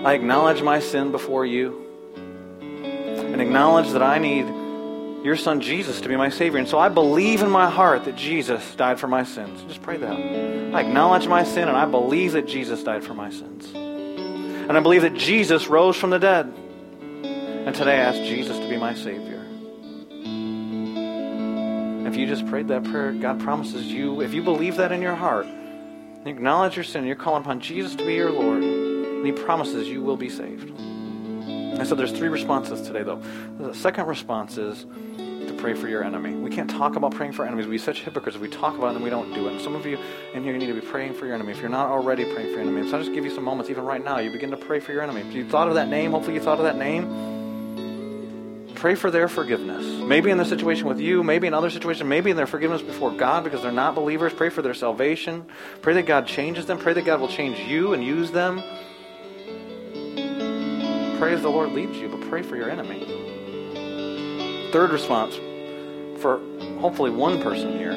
[0.04, 1.84] I acknowledge my sin before you
[2.62, 4.46] and acknowledge that I need
[5.24, 6.60] your son Jesus to be my Savior.
[6.60, 9.60] And so I believe in my heart that Jesus died for my sins.
[9.64, 10.12] Just pray that.
[10.12, 13.87] I acknowledge my sin and I believe that Jesus died for my sins.
[14.68, 16.52] And I believe that Jesus rose from the dead.
[17.22, 19.46] And today I ask Jesus to be my Savior.
[22.06, 25.14] If you just prayed that prayer, God promises you, if you believe that in your
[25.14, 25.46] heart,
[26.26, 30.02] acknowledge your sin, you're calling upon Jesus to be your Lord and he promises you
[30.02, 30.70] will be saved.
[30.70, 33.22] And so there's three responses today, though.
[33.58, 34.84] The second response is
[35.58, 36.32] pray for your enemy.
[36.34, 37.66] We can't talk about praying for enemies.
[37.66, 38.36] We're such hypocrites.
[38.36, 39.52] if We talk about it and we don't do it.
[39.52, 39.98] And some of you
[40.32, 41.52] in here, you need to be praying for your enemy.
[41.52, 43.70] If you're not already praying for your enemy, so I'll just give you some moments,
[43.70, 44.18] even right now.
[44.18, 45.20] You begin to pray for your enemy.
[45.22, 48.74] If you thought of that name, hopefully you thought of that name.
[48.74, 49.84] Pray for their forgiveness.
[49.84, 53.10] Maybe in the situation with you, maybe in other situations, maybe in their forgiveness before
[53.10, 54.32] God because they're not believers.
[54.32, 55.46] Pray for their salvation.
[55.82, 56.78] Pray that God changes them.
[56.78, 58.62] Pray that God will change you and use them
[61.18, 63.04] pray as the Lord leads you, but pray for your enemy.
[64.72, 65.36] Third response
[66.20, 66.40] for
[66.80, 67.92] hopefully one person here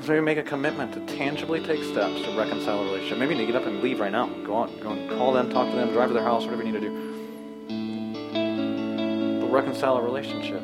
[0.00, 3.18] is maybe make a commitment to tangibly take steps to reconcile a relationship.
[3.18, 4.26] Maybe you need to get up and leave right now.
[4.44, 6.72] Go on, go and call them, talk to them, drive to their house, whatever you
[6.72, 6.94] need to do.
[9.40, 10.62] But reconcile a relationship.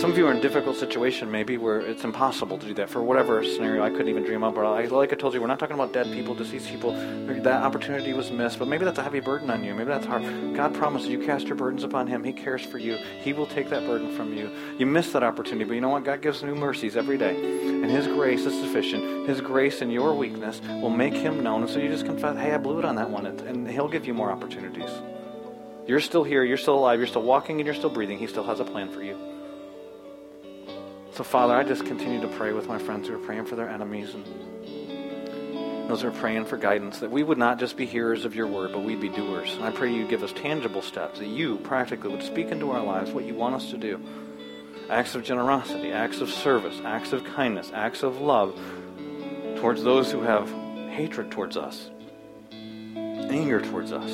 [0.00, 2.88] Some of you are in a difficult situation, maybe, where it's impossible to do that
[2.88, 4.56] for whatever scenario I couldn't even dream up.
[4.56, 6.92] Or like I told you, we're not talking about dead people, deceased people.
[6.92, 9.74] That opportunity was missed, but maybe that's a heavy burden on you.
[9.74, 10.22] Maybe that's hard.
[10.56, 12.24] God promises you cast your burdens upon Him.
[12.24, 12.96] He cares for you.
[13.20, 14.50] He will take that burden from you.
[14.78, 16.04] You missed that opportunity, but you know what?
[16.04, 19.28] God gives new mercies every day, and His grace is sufficient.
[19.28, 22.54] His grace in your weakness will make Him known, and so you just confess, "Hey,
[22.54, 24.88] I blew it on that one," and He'll give you more opportunities.
[25.86, 26.42] You're still here.
[26.42, 26.98] You're still alive.
[26.98, 28.16] You're still walking, and you're still breathing.
[28.16, 29.29] He still has a plan for you.
[31.12, 33.68] So, Father, I just continue to pray with my friends who are praying for their
[33.68, 34.24] enemies and
[35.90, 38.46] those who are praying for guidance, that we would not just be hearers of your
[38.46, 39.52] word, but we'd be doers.
[39.54, 42.82] And I pray you give us tangible steps, that you practically would speak into our
[42.82, 44.00] lives what you want us to do.
[44.88, 48.56] Acts of generosity, acts of service, acts of kindness, acts of love
[49.56, 50.48] towards those who have
[50.90, 51.90] hatred towards us,
[52.52, 54.10] anger towards us.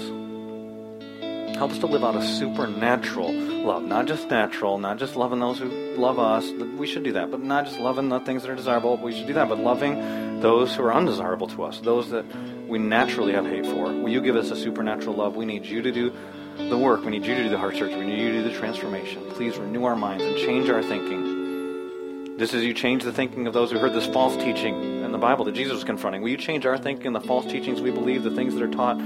[1.56, 5.58] Help us to live out a supernatural love, not just natural, not just loving those
[5.58, 6.50] who love us.
[6.50, 8.96] We should do that, but not just loving the things that are desirable.
[8.96, 12.24] We should do that, but loving those who are undesirable to us, those that
[12.66, 13.86] we naturally have hate for.
[13.86, 15.36] Will you give us a supernatural love?
[15.36, 16.12] We need you to do
[16.56, 17.04] the work.
[17.04, 17.94] We need you to do the heart search.
[17.94, 19.22] We need you to do the transformation.
[19.30, 22.36] Please renew our minds and change our thinking.
[22.38, 25.18] Just as you change the thinking of those who heard this false teaching in the
[25.18, 28.22] Bible that Jesus was confronting, will you change our thinking, the false teachings we believe,
[28.22, 28.98] the things that are taught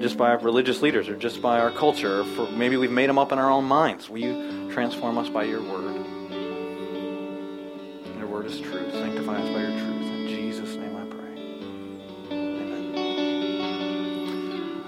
[0.00, 3.32] just by religious leaders or just by our culture, or maybe we've made them up
[3.32, 4.08] in our own minds.
[4.08, 5.96] Will you transform us by your word?
[8.16, 8.92] Your word is truth.
[8.92, 10.06] Sanctify us by your truth.
[10.06, 12.36] In Jesus' name I pray.
[12.36, 12.94] Amen.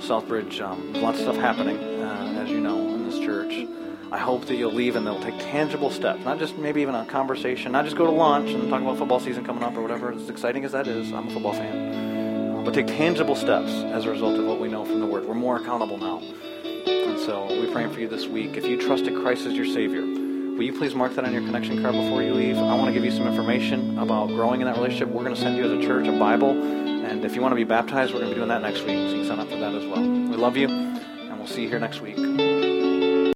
[0.01, 3.67] Southbridge, um, lots of stuff happening, uh, as you know, in this church.
[4.13, 7.05] I hope that you'll leave and they'll take tangible steps, not just maybe even a
[7.05, 10.13] conversation, not just go to lunch and talk about football season coming up or whatever.
[10.13, 12.10] As exciting as that is, I'm a football fan
[12.63, 15.25] but take tangible steps as a result of what we know from the Word.
[15.25, 16.19] We're more accountable now.
[16.19, 18.57] And so we're praying for you this week.
[18.57, 21.83] If you trusted Christ as your Savior, will you please mark that on your connection
[21.83, 22.57] card before you leave?
[22.57, 25.09] I want to give you some information about growing in that relationship.
[25.09, 26.51] We're going to send you as a church a Bible.
[26.51, 28.97] And if you want to be baptized, we're going to be doing that next week.
[28.97, 30.03] So you can sign up for that as well.
[30.03, 32.17] We love you, and we'll see you here next week.